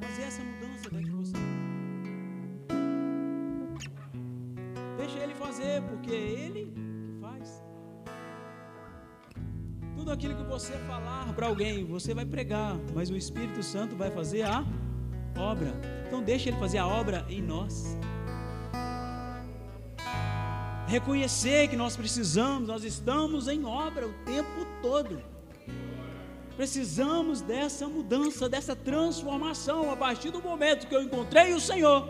fazer 0.00 0.22
essa 0.22 0.40
mudança 0.40 0.90
dentro 0.90 1.04
de 1.06 1.10
você. 1.10 1.36
Deixa 4.96 5.18
ele 5.18 5.34
fazer, 5.34 5.82
porque 5.88 6.12
ele 6.12 6.72
Tudo 10.10 10.18
aquilo 10.18 10.34
que 10.34 10.42
você 10.42 10.72
falar 10.88 11.32
para 11.34 11.46
alguém, 11.46 11.84
você 11.84 12.12
vai 12.12 12.26
pregar, 12.26 12.76
mas 12.92 13.10
o 13.10 13.16
Espírito 13.16 13.62
Santo 13.62 13.94
vai 13.94 14.10
fazer 14.10 14.42
a 14.42 14.64
obra. 15.38 15.72
Então 16.04 16.20
deixa 16.20 16.48
ele 16.48 16.58
fazer 16.58 16.78
a 16.78 16.86
obra 16.88 17.24
em 17.28 17.40
nós. 17.40 17.96
Reconhecer 20.88 21.68
que 21.68 21.76
nós 21.76 21.96
precisamos, 21.96 22.66
nós 22.66 22.82
estamos 22.82 23.46
em 23.46 23.64
obra 23.64 24.08
o 24.08 24.12
tempo 24.24 24.66
todo. 24.82 25.22
Precisamos 26.56 27.40
dessa 27.40 27.86
mudança, 27.86 28.48
dessa 28.48 28.74
transformação. 28.74 29.92
A 29.92 29.96
partir 29.96 30.32
do 30.32 30.42
momento 30.42 30.88
que 30.88 30.94
eu 30.96 31.04
encontrei 31.04 31.54
o 31.54 31.60
Senhor, 31.60 32.08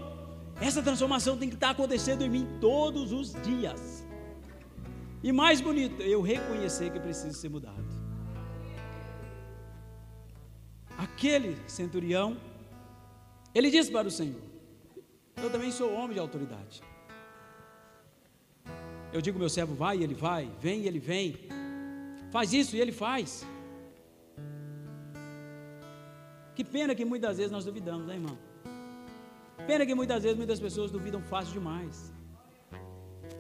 essa 0.59 0.81
transformação 0.81 1.37
tem 1.37 1.51
que 1.51 1.55
estar 1.55 1.69
acontecendo 1.69 2.25
em 2.25 2.31
mim 2.31 2.49
todos 2.63 3.13
os 3.13 3.35
dias. 3.43 4.09
E 5.23 5.33
mais 5.33 5.61
bonito, 5.61 6.01
eu 6.03 6.23
reconhecer 6.23 6.91
que 6.91 6.99
preciso 6.99 7.37
ser 7.39 7.51
mudado. 7.51 7.85
Aquele 10.97 11.57
centurião, 11.67 12.37
ele 13.55 13.71
disse 13.71 13.91
para 13.91 14.09
o 14.09 14.11
Senhor: 14.11 14.43
Eu 15.43 15.51
também 15.51 15.71
sou 15.71 15.93
homem 15.93 16.15
de 16.15 16.21
autoridade. 16.21 16.83
Eu 19.13 19.21
digo, 19.21 19.39
meu 19.39 19.49
servo 19.49 19.75
vai 19.75 19.99
e 19.99 20.05
ele 20.05 20.15
vai, 20.15 20.49
vem 20.61 20.83
e 20.83 20.87
ele 20.87 21.01
vem, 21.01 21.37
faz 22.31 22.53
isso 22.53 22.77
e 22.77 22.81
ele 22.81 22.93
faz. 22.93 23.45
Que 26.55 26.63
pena 26.63 26.95
que 26.95 27.05
muitas 27.05 27.37
vezes 27.39 27.51
nós 27.51 27.65
duvidamos, 27.65 28.07
né, 28.07 28.15
irmão? 28.15 28.39
Pena 29.67 29.85
que 29.85 29.95
muitas 29.95 30.23
vezes 30.23 30.37
muitas 30.37 30.61
pessoas 30.61 30.91
duvidam 30.91 31.21
fácil 31.23 31.55
demais. 31.55 32.13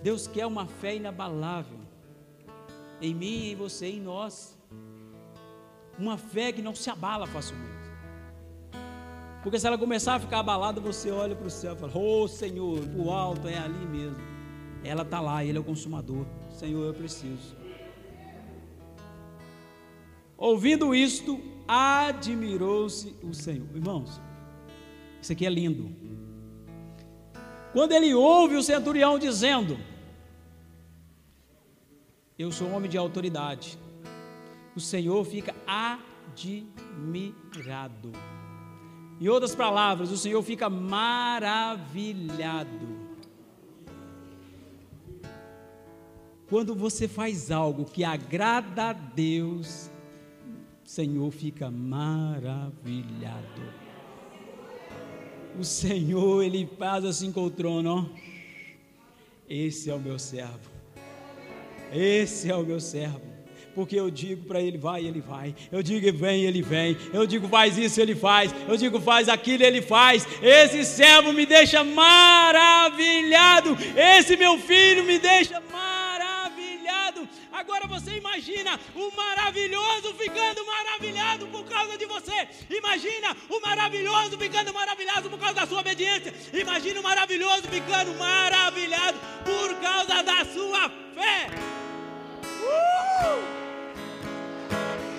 Deus 0.02 0.26
quer 0.26 0.46
uma 0.46 0.66
fé 0.66 0.96
inabalável 0.96 1.78
em 3.00 3.14
mim, 3.14 3.50
em 3.50 3.56
você, 3.56 3.86
em 3.86 4.00
nós. 4.00 4.56
Uma 5.98 6.16
fé 6.16 6.52
que 6.52 6.62
não 6.62 6.74
se 6.74 6.88
abala 6.90 7.26
facilmente. 7.26 7.70
Porque 9.42 9.58
se 9.58 9.66
ela 9.66 9.78
começar 9.78 10.16
a 10.16 10.20
ficar 10.20 10.40
abalada, 10.40 10.80
você 10.80 11.10
olha 11.10 11.34
para 11.34 11.46
o 11.46 11.50
céu 11.50 11.74
e 11.74 11.76
fala: 11.76 11.92
Oh 11.94 12.28
Senhor, 12.28 12.80
o 12.96 13.10
alto 13.10 13.48
é 13.48 13.58
ali 13.58 13.86
mesmo. 13.86 14.18
Ela 14.84 15.02
está 15.02 15.20
lá, 15.20 15.44
Ele 15.44 15.58
é 15.58 15.60
o 15.60 15.64
consumador. 15.64 16.26
Senhor, 16.50 16.84
eu 16.84 16.94
preciso. 16.94 17.56
Ouvindo 20.36 20.94
isto, 20.94 21.40
admirou-se 21.68 23.14
o 23.22 23.34
Senhor. 23.34 23.68
Irmãos, 23.74 24.20
isso 25.20 25.32
aqui 25.32 25.46
é 25.46 25.50
lindo. 25.50 25.94
Quando 27.72 27.92
ele 27.92 28.14
ouve 28.14 28.56
o 28.56 28.62
centurião 28.62 29.18
dizendo: 29.18 29.78
Eu 32.40 32.50
sou 32.50 32.70
homem 32.70 32.88
de 32.88 32.96
autoridade, 32.96 33.78
o 34.74 34.80
Senhor 34.80 35.22
fica 35.26 35.54
admirado. 35.66 36.62
Em 39.20 39.28
outras 39.28 39.54
palavras, 39.54 40.10
o 40.10 40.16
Senhor 40.16 40.42
fica 40.42 40.70
maravilhado. 40.70 42.00
Quando 46.48 46.74
você 46.74 47.06
faz 47.06 47.50
algo 47.50 47.84
que 47.84 48.02
agrada 48.04 48.84
a 48.84 48.94
Deus, 48.94 49.90
o 50.82 50.88
Senhor 50.88 51.30
fica 51.30 51.70
maravilhado. 51.70 52.70
O 55.58 55.64
Senhor, 55.64 56.42
Ele 56.42 56.66
faz 56.78 57.04
assim 57.04 57.30
com 57.30 57.44
o 57.44 57.50
trono, 57.50 57.96
ó. 57.96 58.06
Esse 59.46 59.90
é 59.90 59.94
o 59.94 60.00
meu 60.00 60.18
servo. 60.18 60.79
Esse 61.92 62.50
é 62.50 62.54
o 62.56 62.62
meu 62.62 62.80
servo. 62.80 63.30
Porque 63.74 63.96
eu 63.96 64.10
digo 64.10 64.44
para 64.46 64.60
ele, 64.60 64.76
vai, 64.76 65.04
ele 65.04 65.20
vai. 65.20 65.54
Eu 65.70 65.82
digo, 65.82 66.12
vem, 66.16 66.44
ele 66.44 66.60
vem. 66.60 66.96
Eu 67.12 67.26
digo, 67.26 67.48
faz 67.48 67.78
isso, 67.78 68.00
ele 68.00 68.14
faz. 68.14 68.54
Eu 68.68 68.76
digo, 68.76 69.00
faz 69.00 69.28
aquilo, 69.28 69.62
ele 69.62 69.80
faz. 69.80 70.26
Esse 70.42 70.84
servo 70.84 71.32
me 71.32 71.46
deixa 71.46 71.84
maravilhado. 71.84 73.76
Esse 73.96 74.36
meu 74.36 74.58
filho 74.58 75.04
me 75.04 75.18
deixa 75.18 75.62
maravilhado. 75.70 77.28
Agora 77.52 77.86
você 77.86 78.16
imagina 78.16 78.78
o 78.94 79.14
maravilhoso 79.14 80.14
ficando 80.14 80.66
maravilhado 80.66 81.46
por 81.46 81.64
causa 81.64 81.96
de 81.96 82.06
você. 82.06 82.48
Imagina 82.70 83.36
o 83.48 83.60
maravilhoso 83.60 84.36
ficando 84.36 84.74
maravilhado 84.74 85.30
por 85.30 85.38
causa 85.38 85.54
da 85.54 85.66
sua 85.66 85.80
obediência. 85.80 86.34
Imagina 86.52 86.98
o 87.00 87.02
maravilhoso 87.02 87.62
ficando 87.62 88.14
maravilhado 88.14 89.18
por 89.44 89.74
causa 89.80 90.22
da 90.22 90.44
sua 90.44 90.90
fé. 91.14 91.69
Uh! 92.70 93.40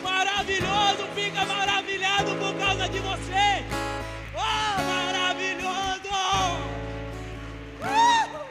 Maravilhoso 0.03 1.03
fica 1.15 1.45
maravilhado 1.45 2.35
por 2.35 2.53
causa 2.57 2.87
de 2.89 2.99
você. 2.99 3.65
Oh, 4.33 4.81
maravilhoso! 4.93 6.15
Uh! 7.81 8.41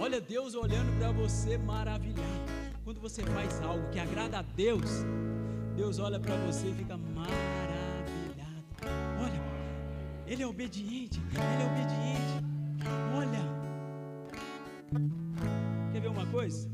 Olha 0.00 0.20
Deus 0.20 0.54
olhando 0.54 0.92
para 0.98 1.10
você 1.12 1.56
maravilhado. 1.56 2.52
Quando 2.84 3.00
você 3.00 3.22
faz 3.22 3.60
algo 3.62 3.88
que 3.90 3.98
agrada 3.98 4.40
a 4.40 4.42
Deus, 4.42 5.04
Deus 5.76 5.98
olha 5.98 6.18
para 6.20 6.34
você 6.46 6.68
e 6.68 6.74
fica 6.74 6.96
maravilhado. 6.96 7.32
Olha, 9.22 9.40
Ele 10.26 10.42
é 10.42 10.46
obediente, 10.46 11.20
ele 11.30 11.62
é 11.62 11.66
obediente. 11.66 12.44
Olha. 13.16 13.51
Quer 15.92 16.00
ver 16.00 16.08
uma 16.08 16.26
coisa? 16.26 16.68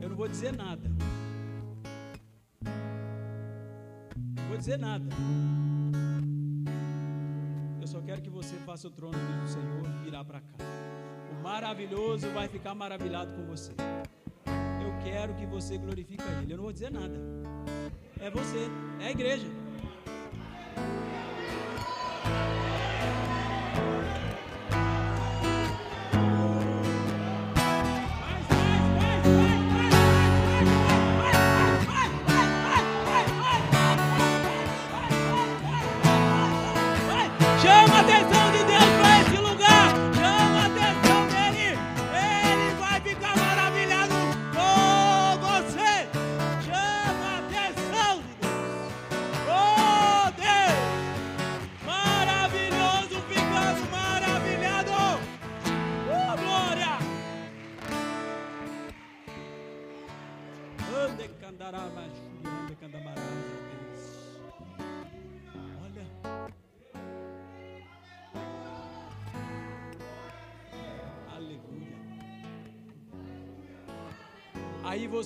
Eu 0.00 0.08
não 0.08 0.16
vou 0.16 0.26
dizer 0.26 0.56
nada. 0.56 0.82
Não 4.36 4.48
vou 4.48 4.58
dizer 4.58 4.78
nada. 4.78 5.04
Eu 7.80 7.86
só 7.86 8.00
quero 8.00 8.20
que 8.20 8.30
você 8.30 8.56
faça 8.66 8.88
o 8.88 8.90
trono 8.90 9.12
do 9.12 9.48
Senhor 9.48 9.82
virar 10.02 10.24
para 10.24 10.40
cá. 10.40 10.56
O 11.30 11.42
maravilhoso 11.42 12.28
vai 12.30 12.48
ficar 12.48 12.74
maravilhado 12.74 13.32
com 13.34 13.46
você. 13.46 13.72
Eu 14.82 15.04
quero 15.04 15.34
que 15.34 15.46
você 15.46 15.78
glorifique 15.78 16.22
Ele. 16.42 16.52
Eu 16.52 16.56
não 16.56 16.64
vou 16.64 16.72
dizer 16.72 16.90
nada. 16.90 17.14
É 18.20 18.28
você, 18.28 18.68
é 19.00 19.06
a 19.06 19.10
igreja. 19.10 19.46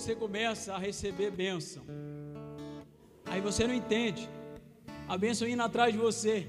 Você 0.04 0.14
começa 0.14 0.74
a 0.74 0.78
receber 0.78 1.30
bênção. 1.30 1.82
Aí 3.24 3.40
você 3.40 3.66
não 3.66 3.72
entende. 3.72 4.28
A 5.08 5.16
bênção 5.16 5.48
indo 5.48 5.62
atrás 5.62 5.94
de 5.94 5.98
você. 5.98 6.46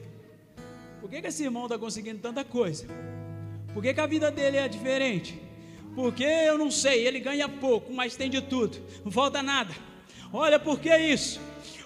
Por 0.99 1.09
que, 1.09 1.21
que 1.21 1.27
esse 1.27 1.45
irmão 1.45 1.63
está 1.63 1.77
conseguindo 1.77 2.19
tanta 2.19 2.43
coisa? 2.43 2.85
Por 3.73 3.81
que, 3.81 3.93
que 3.93 4.01
a 4.01 4.05
vida 4.05 4.29
dele 4.29 4.57
é 4.57 4.67
diferente? 4.67 5.41
Porque 5.95 6.25
eu 6.25 6.57
não 6.57 6.69
sei, 6.69 7.07
ele 7.07 7.21
ganha 7.21 7.47
pouco, 7.47 7.93
mas 7.93 8.17
tem 8.17 8.29
de 8.29 8.41
tudo, 8.41 8.77
não 9.05 9.11
falta 9.11 9.41
nada. 9.41 9.73
Olha 10.33 10.59
por 10.59 10.77
que 10.77 10.93
isso, 10.93 11.39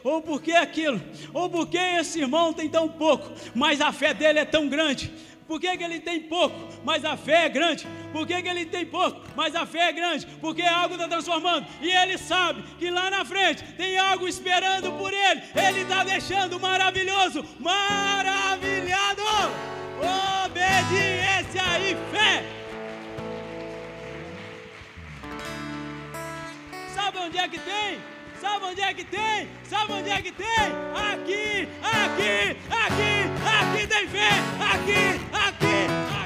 ou 0.04 0.24
por 0.24 0.42
que 0.42 0.54
aquilo, 0.54 1.00
ou 1.32 1.52
por 1.52 1.68
que 1.68 1.78
esse 1.78 2.20
irmão 2.20 2.52
tem 2.52 2.68
tão 2.68 2.90
pouco, 2.90 3.32
mas 3.54 3.80
a 3.80 3.92
fé 3.92 4.12
dele 4.12 4.40
é 4.40 4.46
tão 4.46 4.68
grande. 4.68 5.14
Por 5.48 5.60
que, 5.60 5.78
que 5.78 5.84
ele 5.84 6.00
tem 6.00 6.22
pouco, 6.22 6.56
mas 6.84 7.06
a 7.06 7.16
fé 7.16 7.46
é 7.46 7.50
grande? 7.50 7.88
Por 8.12 8.26
que, 8.26 8.42
que 8.42 8.48
ele 8.48 8.66
tem 8.66 8.86
pouco, 8.86 9.22
mas 9.36 9.56
a 9.56 9.66
fé 9.66 9.90
é 9.90 9.94
grande? 9.94 10.26
Porque 10.42 10.62
algo 10.62 10.96
está 10.96 11.08
transformando. 11.08 11.66
E 11.82 11.92
ele 11.92 12.18
sabe 12.18 12.64
que 12.78 12.90
lá 12.90 13.10
na 13.10 13.24
frente 13.24 13.64
tem 13.74 13.98
algo 13.98 14.28
esperando 14.28 14.92
por 14.94 15.14
ele. 15.14 15.42
Ele 15.56 15.82
está 15.82 16.04
deixando 16.04 16.60
maravilhoso, 16.60 17.46
maravilhado. 17.60 19.22
Obediência 20.46 21.62
e 21.80 21.96
fé. 22.12 22.44
Sabe 26.94 27.18
onde 27.20 27.38
é 27.38 27.48
que 27.48 27.60
tem? 27.60 28.00
Sabe 28.42 28.66
onde 28.66 28.82
é 28.82 28.94
que 28.94 29.04
tem? 29.04 29.50
Sabe 29.64 29.94
onde 29.94 30.10
é 30.10 30.22
que 30.22 30.32
tem? 30.32 30.48
Aqui, 30.48 31.68
aqui, 31.84 32.58
aqui, 32.70 33.14
aqui 33.46 33.88
tem 33.88 34.08
fé. 34.08 34.30
Aqui, 34.60 35.20
aqui, 35.34 36.14
aqui. 36.14 36.19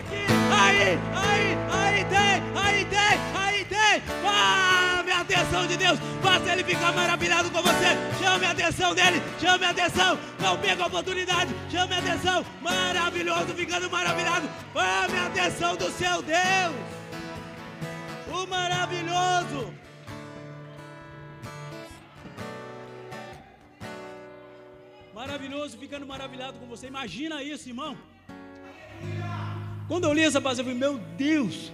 Aí, 0.63 0.97
aí, 1.25 1.57
aí 1.77 2.05
tem, 2.05 2.35
aí 2.63 2.85
tem, 2.85 3.15
aí 3.35 3.65
tem. 3.65 4.01
Chame 4.23 5.11
a 5.11 5.19
atenção 5.19 5.67
de 5.67 5.75
Deus. 5.75 5.99
Faça 6.21 6.53
ele 6.53 6.63
ficar 6.63 6.93
maravilhado 6.93 7.51
com 7.51 7.61
você. 7.61 7.89
Chame 8.17 8.45
a 8.45 8.51
atenção 8.51 8.95
dele, 8.95 9.21
chame 9.41 9.65
a 9.65 9.71
atenção. 9.71 10.17
Não 10.39 10.57
perca 10.57 10.83
a 10.83 10.87
oportunidade. 10.87 11.53
Chame 11.69 11.93
a 11.93 11.99
atenção. 11.99 12.45
Maravilhoso, 12.61 13.53
ficando 13.53 13.89
maravilhado. 13.89 14.47
Chame 14.73 15.19
a 15.19 15.25
atenção 15.27 15.75
do 15.75 15.91
seu 15.91 16.21
Deus. 16.21 16.75
O 18.31 18.47
maravilhoso. 18.47 19.73
Maravilhoso, 25.13 25.77
ficando 25.77 26.05
maravilhado 26.07 26.57
com 26.57 26.67
você. 26.67 26.87
Imagina 26.87 27.43
isso, 27.43 27.67
irmão. 27.67 27.97
Quando 29.93 30.05
eu 30.05 30.13
li 30.13 30.23
essa 30.23 30.41
passagem, 30.41 30.71
eu 30.71 30.79
falei, 30.79 30.79
meu 30.79 31.05
Deus. 31.15 31.71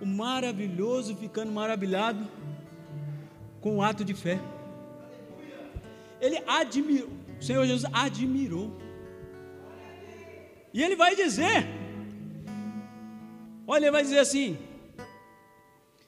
O 0.00 0.06
maravilhoso 0.06 1.16
ficando 1.16 1.50
maravilhado 1.50 2.24
com 3.60 3.78
o 3.78 3.82
ato 3.82 4.04
de 4.04 4.14
fé. 4.14 4.38
Ele 6.20 6.40
admirou, 6.46 7.10
o 7.36 7.42
Senhor 7.42 7.66
Jesus 7.66 7.92
admirou. 7.92 8.70
E 10.72 10.84
ele 10.84 10.94
vai 10.94 11.16
dizer: 11.16 11.66
Olha, 13.66 13.86
ele 13.86 13.90
vai 13.90 14.02
dizer 14.02 14.20
assim: 14.20 14.56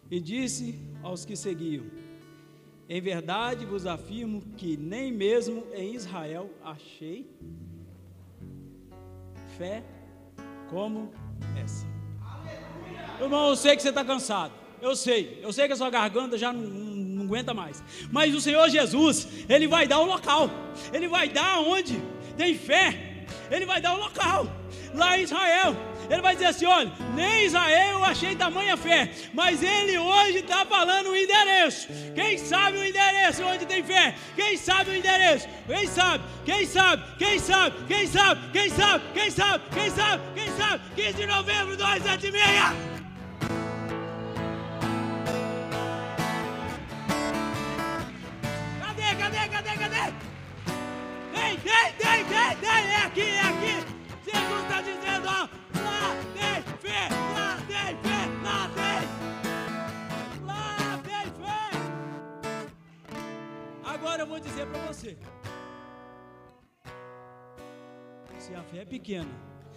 E 0.08 0.20
disse 0.20 0.78
aos 1.02 1.24
que 1.24 1.34
seguiam: 1.34 1.84
em 2.88 3.00
verdade 3.00 3.66
vos 3.66 3.86
afirmo 3.86 4.40
que 4.56 4.76
nem 4.76 5.10
mesmo 5.10 5.66
em 5.74 5.96
Israel 5.96 6.48
achei 6.62 7.28
fé 9.58 9.82
como 10.72 11.12
essa. 11.62 11.86
Irmão, 13.20 13.50
eu 13.50 13.56
sei 13.56 13.76
que 13.76 13.82
você 13.82 13.90
está 13.90 14.04
cansado. 14.04 14.52
Eu 14.80 14.96
sei, 14.96 15.38
eu 15.42 15.52
sei 15.52 15.66
que 15.66 15.74
a 15.74 15.76
sua 15.76 15.90
garganta 15.90 16.36
já 16.36 16.52
não, 16.52 16.62
não, 16.62 16.96
não, 16.96 17.24
aguenta 17.24 17.54
mais. 17.54 17.84
Mas 18.10 18.34
o 18.34 18.40
Senhor 18.40 18.68
Jesus, 18.68 19.28
Ele 19.48 19.68
vai 19.68 19.86
dar 19.86 20.00
o 20.00 20.06
local. 20.06 20.50
Ele 20.92 21.06
vai 21.06 21.28
dar 21.28 21.60
onde 21.60 22.02
tem 22.36 22.56
fé. 22.56 23.26
Ele 23.50 23.66
vai 23.66 23.80
dar 23.80 23.94
o 23.94 23.98
local. 23.98 24.46
Lá 24.94 25.18
em 25.18 25.22
Israel. 25.22 25.76
Ele 26.10 26.20
vai 26.20 26.34
dizer 26.34 26.46
assim: 26.46 26.66
olha, 26.66 26.92
nem 27.14 27.46
Israel 27.46 27.98
eu 27.98 28.04
achei 28.04 28.36
tamanha 28.36 28.76
fé, 28.76 29.10
mas 29.32 29.62
ele 29.62 29.98
hoje 29.98 30.38
está 30.38 30.64
falando 30.66 31.10
o 31.10 31.16
endereço. 31.16 31.88
Quem 32.14 32.36
sabe 32.38 32.78
o 32.78 32.84
endereço 32.84 33.42
onde 33.44 33.64
tem 33.64 33.82
fé? 33.82 34.14
Quem 34.36 34.56
sabe 34.56 34.90
o 34.90 34.96
endereço? 34.96 35.48
Quem 35.66 35.86
sabe? 35.86 36.24
Quem 36.44 36.66
sabe? 36.66 37.02
Quem 37.16 37.38
sabe? 37.38 37.76
Quem 37.86 38.06
sabe? 38.06 38.40
Quem 38.52 38.70
sabe? 38.70 39.04
Quem 39.14 39.30
sabe? 39.30 39.64
Quem 39.72 39.90
sabe? 39.90 40.22
Quem 40.34 40.56
sabe? 40.56 40.82
15 40.96 41.12
de 41.14 41.26
novembro, 41.26 41.76
2, 41.76 42.02
7 42.02 42.26
e 42.26 42.32
meia. 42.32 42.74
Cadê? 48.80 49.14
Cadê? 49.18 49.48
Cadê? 49.48 49.70
Cadê? 49.78 50.12
Tem, 51.32 51.56
tem, 51.56 51.92
tem, 51.98 52.24
tem, 52.24 52.56
tem, 52.56 52.92
é 52.92 52.96
aqui, 53.06 53.20
é 53.22 53.40
aqui. 53.40 53.81
Agora 63.84 64.22
eu 64.22 64.26
vou 64.26 64.40
dizer 64.40 64.66
para 64.66 64.80
você. 64.86 65.16
Se 68.38 68.54
a 68.54 68.62
fé 68.62 68.78
é 68.78 68.84
pequena, 68.84 69.30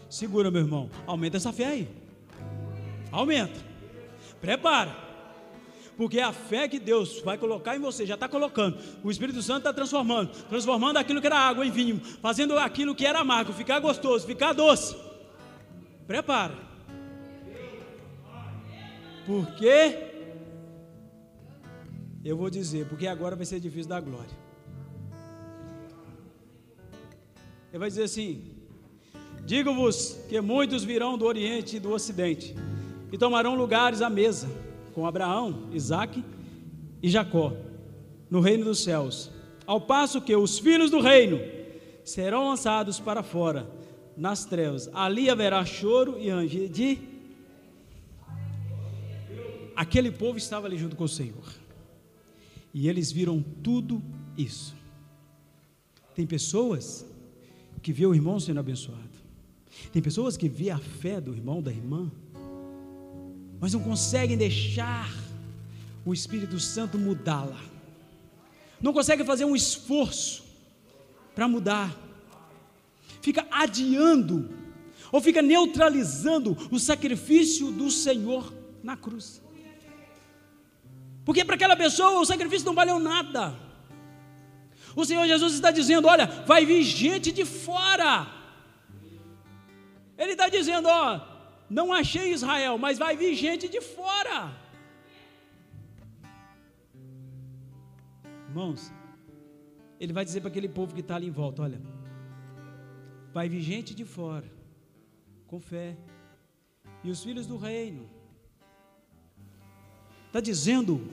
segura 0.09 0.49
meu 0.49 0.61
irmão, 0.61 0.89
aumenta 1.05 1.38
essa 1.38 1.53
fé 1.53 1.65
aí. 1.65 1.89
Aumenta. 3.11 3.59
Prepara. 4.41 4.95
Porque 5.95 6.19
a 6.19 6.34
fé 6.34 6.67
que 6.67 6.80
Deus 6.80 7.21
vai 7.21 7.38
colocar 7.38 7.76
em 7.76 7.80
você, 7.80 8.05
já 8.05 8.15
está 8.15 8.28
colocando. 8.28 8.78
O 9.03 9.09
Espírito 9.09 9.41
Santo 9.41 9.59
está 9.59 9.73
transformando, 9.73 10.32
transformando 10.49 10.97
aquilo 10.97 11.21
que 11.21 11.28
era 11.28 11.38
água 11.38 11.65
em 11.65 11.71
vinho, 11.71 12.01
fazendo 12.21 12.57
aquilo 12.57 12.93
que 12.95 13.05
era 13.05 13.19
amargo, 13.19 13.53
ficar 13.53 13.80
gostoso, 13.80 14.26
ficar 14.26 14.53
doce. 14.53 14.95
Prepara. 16.08 16.58
Porque 19.26 20.14
eu 22.24 22.38
vou 22.38 22.49
dizer, 22.49 22.88
porque 22.88 23.08
agora 23.08 23.36
vai 23.36 23.45
ser 23.45 23.60
difícil 23.60 23.89
da 23.89 23.99
glória. 23.99 24.45
Ele 27.70 27.80
vai 27.80 27.89
dizer 27.89 28.03
assim: 28.03 28.56
Digo-vos 29.45 30.20
que 30.28 30.39
muitos 30.41 30.84
virão 30.84 31.18
do 31.18 31.26
Oriente 31.26 31.78
e 31.78 31.80
do 31.80 31.91
Ocidente 31.91 32.56
e 33.12 33.18
tomarão 33.18 33.56
lugares 33.56 34.01
à 34.01 34.10
mesa 34.10 34.49
com 34.93 35.06
Abraão, 35.06 35.70
Isaque 35.72 36.24
e 37.01 37.10
Jacó 37.10 37.53
no 38.30 38.39
reino 38.39 38.66
dos 38.66 38.84
céus, 38.84 39.30
ao 39.68 39.80
passo 39.80 40.22
que 40.22 40.36
os 40.36 40.58
filhos 40.58 40.89
do 40.89 40.99
reino 40.99 41.39
serão 42.03 42.49
lançados 42.49 42.99
para 42.99 43.22
fora, 43.22 43.68
nas 44.18 44.45
trevas. 44.45 44.89
Ali 44.93 45.30
haverá 45.30 45.66
choro 45.66 46.18
e 46.20 46.30
ranger 46.30 46.70
de. 46.70 46.99
Aquele 49.76 50.11
povo 50.11 50.38
estava 50.38 50.68
ali 50.68 50.78
junto 50.78 50.95
com 50.95 51.03
o 51.03 51.09
Senhor. 51.09 51.45
E 52.74 52.88
eles 52.88 53.11
viram 53.11 53.43
tudo 53.63 54.01
isso. 54.38 54.76
Tem 56.13 56.26
pessoas 56.26 57.05
que 57.82 57.91
vê 57.91 58.05
o 58.05 58.16
irmão 58.16 58.39
sendo 58.39 58.59
abençoado. 58.59 59.16
Tem 59.91 60.01
pessoas 60.01 60.38
que 60.38 60.47
vê 60.47 60.70
a 60.70 60.78
fé 60.78 61.20
do 61.20 61.34
irmão, 61.34 61.61
da 61.61 61.72
irmã, 61.72 62.09
mas 63.59 63.74
não 63.74 63.82
conseguem 63.82 64.38
deixar 64.38 65.09
o 66.05 66.13
Espírito 66.13 66.59
Santo 66.59 66.97
mudá-la. 66.97 67.59
Não 68.82 68.93
conseguem 68.93 69.26
fazer 69.26 69.45
um 69.45 69.55
esforço 69.55 70.43
para 71.34 71.47
mudar. 71.47 72.05
Fica 73.26 73.43
adiando 73.49 74.38
ou 75.11 75.19
fica 75.19 75.41
neutralizando 75.41 76.55
o 76.71 76.78
sacrifício 76.78 77.71
do 77.71 77.89
Senhor 77.89 78.53
na 78.84 78.95
cruz. 78.95 79.41
Porque 81.26 81.43
para 81.43 81.55
aquela 81.55 81.76
pessoa 81.76 82.19
o 82.19 82.26
sacrifício 82.26 82.67
não 82.67 82.76
valeu 82.76 82.99
nada. 82.99 83.43
O 84.95 85.03
Senhor 85.03 85.26
Jesus 85.26 85.55
está 85.55 85.71
dizendo: 85.71 86.07
olha, 86.07 86.28
vai 86.51 86.67
vir 86.67 86.84
gente 86.84 87.32
de 87.32 87.45
fora. 87.45 88.28
Ele 90.15 90.34
está 90.34 90.47
dizendo: 90.47 90.88
ó, 90.88 91.19
não 91.67 91.91
achei 91.91 92.32
Israel, 92.32 92.78
mas 92.78 92.99
vai 92.99 93.17
vir 93.17 93.34
gente 93.34 93.67
de 93.67 93.82
fora. 93.82 94.55
Irmãos, 98.49 98.93
ele 99.99 100.13
vai 100.13 100.23
dizer 100.23 100.41
para 100.41 100.49
aquele 100.49 100.69
povo 100.69 100.93
que 100.93 101.01
está 101.01 101.15
ali 101.15 101.26
em 101.26 101.38
volta: 101.41 101.63
olha, 101.63 101.82
vai 103.36 103.50
vir 103.50 103.60
gente 103.60 103.94
de 103.94 104.06
fora, 104.06 104.50
com 105.46 105.60
fé, 105.60 105.98
e 107.04 107.12
os 107.12 107.22
filhos 107.22 107.46
do 107.46 107.58
reino. 107.58 108.10
Está 110.28 110.40
dizendo 110.40 111.06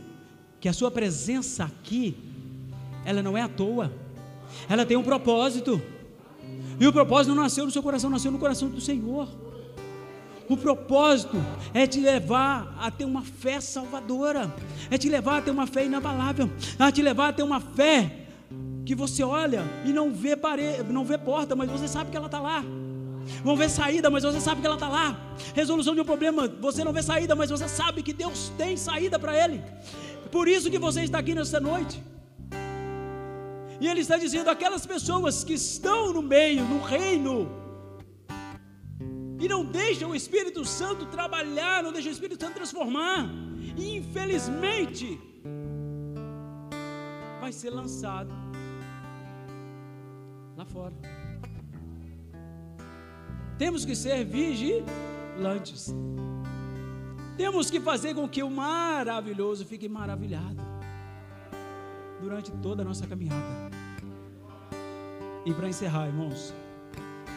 que 0.60 0.68
a 0.68 0.72
sua 0.72 0.88
presença 0.88 1.64
aqui, 1.64 2.16
ela 3.04 3.24
não 3.24 3.36
é 3.36 3.42
à 3.42 3.48
toa, 3.48 3.92
ela 4.68 4.86
tem 4.86 4.96
um 4.96 5.02
propósito, 5.02 5.82
e 6.78 6.86
o 6.86 6.92
propósito 6.92 7.34
não 7.34 7.42
nasceu 7.42 7.64
no 7.64 7.72
seu 7.72 7.82
coração, 7.82 8.08
nasceu 8.08 8.30
no 8.30 8.38
coração 8.38 8.68
do 8.68 8.80
Senhor. 8.80 9.28
O 10.48 10.56
propósito 10.56 11.38
é 11.74 11.88
te 11.88 11.98
levar 11.98 12.72
a 12.78 12.88
ter 12.88 13.04
uma 13.04 13.22
fé 13.22 13.60
salvadora, 13.60 14.54
é 14.88 14.96
te 14.96 15.08
levar 15.08 15.38
a 15.38 15.42
ter 15.42 15.50
uma 15.50 15.66
fé 15.66 15.86
inabalável, 15.86 16.48
é 16.78 16.92
te 16.92 17.02
levar 17.02 17.30
a 17.30 17.32
ter 17.32 17.42
uma 17.42 17.58
fé 17.58 18.21
que 18.84 18.94
você 18.94 19.22
olha 19.22 19.62
e 19.84 19.92
não 19.92 20.12
vê 20.12 20.36
parede, 20.36 20.92
não 20.92 21.04
vê 21.04 21.16
porta, 21.16 21.54
mas 21.54 21.70
você 21.70 21.86
sabe 21.86 22.10
que 22.10 22.16
ela 22.16 22.26
está 22.26 22.40
lá. 22.40 22.64
Não 23.44 23.56
vê 23.56 23.68
saída, 23.68 24.10
mas 24.10 24.24
você 24.24 24.40
sabe 24.40 24.60
que 24.60 24.66
ela 24.66 24.76
está 24.76 24.88
lá. 24.88 25.18
Resolução 25.54 25.94
de 25.94 26.00
um 26.00 26.04
problema, 26.04 26.48
você 26.48 26.82
não 26.82 26.92
vê 26.92 27.02
saída, 27.02 27.34
mas 27.34 27.50
você 27.50 27.68
sabe 27.68 28.02
que 28.02 28.12
Deus 28.12 28.50
tem 28.58 28.76
saída 28.76 29.18
para 29.18 29.36
ele. 29.36 29.62
Por 30.30 30.48
isso 30.48 30.70
que 30.70 30.78
você 30.78 31.02
está 31.02 31.18
aqui 31.18 31.34
nessa 31.34 31.60
noite. 31.60 32.02
E 33.80 33.86
ele 33.86 34.00
está 34.00 34.16
dizendo 34.16 34.48
aquelas 34.48 34.86
pessoas 34.86 35.44
que 35.44 35.54
estão 35.54 36.12
no 36.12 36.22
meio, 36.22 36.64
no 36.64 36.80
reino, 36.80 37.48
e 39.40 39.48
não 39.48 39.64
deixam 39.64 40.10
o 40.10 40.14
Espírito 40.14 40.64
Santo 40.64 41.06
trabalhar, 41.06 41.82
não 41.82 41.92
deixam 41.92 42.10
o 42.10 42.14
Espírito 42.14 42.40
Santo 42.44 42.54
transformar. 42.54 43.28
Infelizmente 43.76 45.18
vai 47.40 47.52
ser 47.52 47.70
lançado 47.70 48.41
lá 50.62 50.64
fora. 50.64 50.94
Temos 53.58 53.84
que 53.84 53.94
ser 53.94 54.24
vigilantes. 54.24 55.94
Temos 57.36 57.70
que 57.70 57.80
fazer 57.80 58.14
com 58.14 58.28
que 58.28 58.42
o 58.42 58.50
maravilhoso 58.50 59.64
fique 59.64 59.88
maravilhado 59.88 60.62
durante 62.20 62.50
toda 62.52 62.82
a 62.82 62.84
nossa 62.84 63.06
caminhada. 63.06 63.70
E 65.44 65.52
para 65.52 65.68
encerrar, 65.68 66.06
irmãos, 66.06 66.54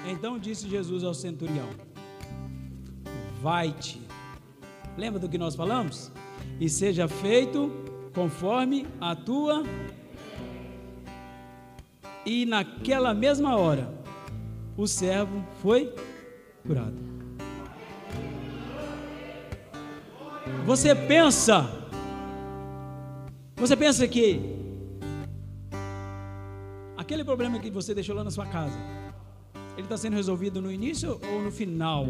então 0.07 0.37
disse 0.37 0.69
Jesus 0.69 1.03
ao 1.03 1.13
centurião: 1.13 1.69
Vai-te. 3.41 4.01
Lembra 4.97 5.19
do 5.19 5.27
que 5.27 5.37
nós 5.37 5.55
falamos? 5.55 6.11
E 6.59 6.69
seja 6.69 7.07
feito 7.07 7.71
conforme 8.13 8.87
a 9.01 9.15
tua 9.15 9.63
e 12.25 12.45
naquela 12.45 13.13
mesma 13.13 13.55
hora 13.55 13.93
o 14.75 14.87
servo 14.87 15.45
foi 15.61 15.93
curado. 16.65 16.97
Você 20.65 20.95
pensa, 20.95 21.69
você 23.55 23.75
pensa 23.75 24.07
que 24.07 24.41
aquele 26.97 27.23
problema 27.23 27.59
que 27.59 27.69
você 27.69 27.93
deixou 27.93 28.15
lá 28.15 28.23
na 28.23 28.31
sua 28.31 28.45
casa, 28.47 28.77
ele 29.73 29.83
está 29.83 29.97
sendo 29.97 30.15
resolvido 30.15 30.61
no 30.61 30.71
início 30.71 31.19
ou 31.31 31.41
no 31.41 31.51
final? 31.51 32.05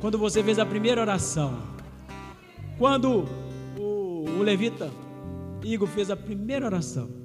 Quando 0.00 0.18
você 0.18 0.42
fez 0.42 0.58
a 0.58 0.66
primeira 0.66 1.00
oração, 1.00 1.56
quando 2.78 3.24
o, 3.78 4.24
o 4.38 4.42
levita 4.42 4.90
Igor 5.62 5.86
fez 5.86 6.10
a 6.10 6.16
primeira 6.16 6.66
oração, 6.66 7.21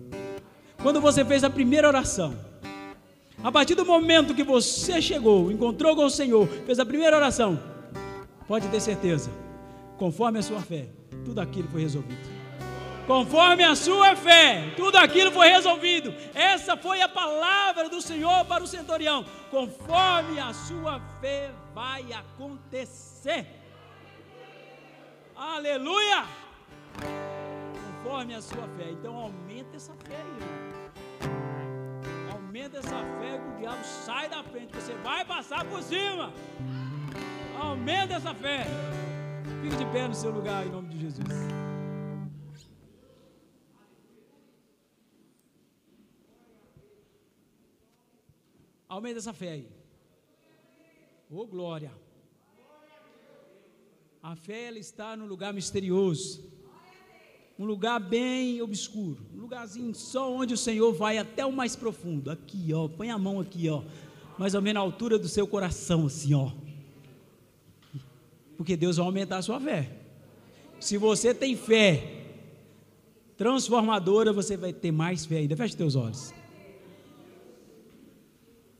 quando 0.82 1.02
você 1.02 1.26
fez 1.26 1.44
a 1.44 1.50
primeira 1.50 1.88
oração. 1.88 2.38
A 3.44 3.52
partir 3.52 3.76
do 3.76 3.86
momento 3.86 4.34
que 4.34 4.44
você 4.44 5.02
chegou, 5.02 5.52
encontrou 5.52 5.96
com 5.96 6.06
o 6.06 6.10
Senhor, 6.10 6.48
fez 6.66 6.80
a 6.80 6.86
primeira 6.86 7.16
oração, 7.16 7.60
pode 8.48 8.68
ter 8.68 8.80
certeza, 8.80 9.30
conforme 9.98 10.40
a 10.40 10.42
sua 10.42 10.60
fé, 10.60 10.88
tudo 11.24 11.40
aquilo 11.40 11.68
foi 11.68 11.82
resolvido. 11.82 12.38
Conforme 13.06 13.64
a 13.64 13.74
sua 13.74 14.18
fé, 14.18 14.74
tudo 14.76 14.98
aquilo 14.98 15.32
foi 15.32 15.48
resolvido. 15.48 16.14
Essa 16.34 16.76
foi 16.76 17.02
a 17.02 17.08
palavra 17.08 17.88
do 17.88 18.02
Senhor 18.02 18.44
para 18.44 18.62
o 18.62 18.68
centurião. 18.68 19.24
Conforme 19.50 20.38
a 20.38 20.54
sua 20.54 21.00
fé 21.22 21.50
vai 21.74 22.06
acontecer. 22.12 23.48
Aleluia! 25.34 26.26
Conforme 28.04 28.36
a 28.36 28.42
sua 28.42 28.68
fé. 28.78 28.90
Então 28.92 29.16
aumenta 29.16 29.78
essa 29.78 29.94
fé, 30.06 30.16
irmão 30.16 30.57
aumenta 32.58 32.80
essa 32.80 33.04
fé 33.20 33.38
que 33.38 33.50
o 33.50 33.58
diabo 33.60 33.84
sai 33.84 34.30
da 34.30 34.44
frente, 34.44 34.74
você 34.74 34.96
vai 34.96 35.24
passar 35.24 35.64
por 35.70 35.82
cima. 35.84 36.34
Aumenta 37.60 38.16
essa 38.16 38.34
fé. 38.34 38.66
Fique 39.62 39.76
de 39.76 39.86
pé 39.92 40.08
no 40.08 40.16
seu 40.16 40.32
lugar 40.32 40.66
em 40.66 40.72
nome 40.72 40.90
de 40.90 41.00
Jesus. 41.00 41.28
Aumenta 48.90 49.20
essa 49.20 49.34
fé 49.34 49.52
aí. 49.52 49.70
Ô 51.30 51.42
oh, 51.42 51.48
glória. 51.48 51.92
A 54.24 54.36
fé 54.36 54.70
ela 54.70 54.80
está 54.80 55.16
no 55.16 55.28
lugar 55.28 55.54
misterioso 55.54 56.57
um 57.60 57.66
lugar 57.66 58.00
bem 58.00 58.62
obscuro, 58.62 59.18
um 59.36 59.42
lugarzinho 59.42 59.94
só 59.96 60.32
onde 60.32 60.54
o 60.54 60.58
Senhor 60.58 60.94
vai 60.94 61.18
até 61.18 61.46
o 61.46 61.52
mais 61.52 61.76
profundo. 61.76 62.30
Aqui, 62.30 62.72
ó, 62.74 62.88
põe 62.88 63.10
a 63.10 63.18
mão 63.18 63.40
aqui, 63.40 63.68
ó, 63.68 63.82
mais 64.38 64.54
ou 64.54 64.62
menos 64.62 64.80
a 64.80 64.84
altura 64.84 65.18
do 65.18 65.28
seu 65.28 65.48
coração, 65.48 66.06
assim, 66.06 66.34
ó. 66.36 66.52
Porque 68.56 68.78
Deus 68.78 68.98
vai 68.98 69.06
aumentar 69.06 69.38
a 69.38 69.42
sua 69.42 69.60
fé. 69.60 69.92
Se 70.80 70.98
você 70.98 71.34
tem 71.34 71.56
fé 71.56 72.26
transformadora, 73.36 74.32
você 74.32 74.56
vai 74.56 74.74
ter 74.74 74.92
mais 74.92 75.26
fé 75.26 75.38
ainda. 75.38 75.56
Feche 75.56 75.76
teus 75.76 75.96
olhos. 75.96 76.34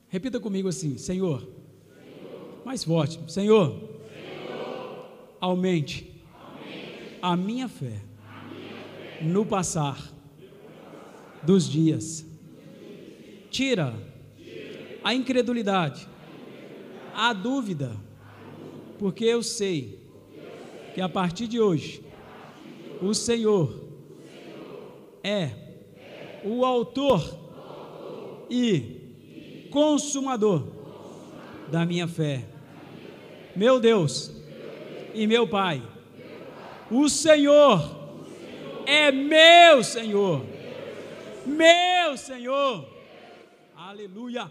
Repita 0.08 0.38
comigo 0.38 0.68
assim: 0.68 0.96
Senhor, 0.98 1.40
Senhor. 1.40 2.62
mais 2.64 2.84
forte, 2.84 3.20
Senhor, 3.30 3.70
Senhor. 3.70 5.08
Aumente, 5.40 6.12
aumente 6.32 7.18
a 7.20 7.36
minha 7.36 7.68
fé 7.68 8.07
no 9.20 9.44
passar 9.44 9.98
dos 11.42 11.68
dias. 11.68 12.26
Tira 13.50 13.94
a 15.02 15.14
incredulidade, 15.14 16.08
a 17.14 17.32
dúvida, 17.32 17.96
porque 18.98 19.24
eu 19.24 19.42
sei 19.42 19.98
que 20.94 21.00
a 21.00 21.08
partir 21.08 21.46
de 21.46 21.60
hoje 21.60 22.02
o 23.00 23.14
Senhor 23.14 23.88
é 25.22 25.50
o 26.44 26.64
autor 26.64 27.38
e 28.50 29.68
consumador 29.70 30.66
da 31.70 31.84
minha 31.84 32.08
fé. 32.08 32.44
Meu 33.54 33.80
Deus 33.80 34.32
e 35.14 35.26
meu 35.26 35.46
Pai, 35.46 35.82
o 36.90 37.08
Senhor 37.08 37.97
é 38.88 39.12
meu 39.12 39.84
Senhor. 39.84 40.42
Meu 41.44 42.16
Senhor. 42.16 42.88
Aleluia! 43.76 44.50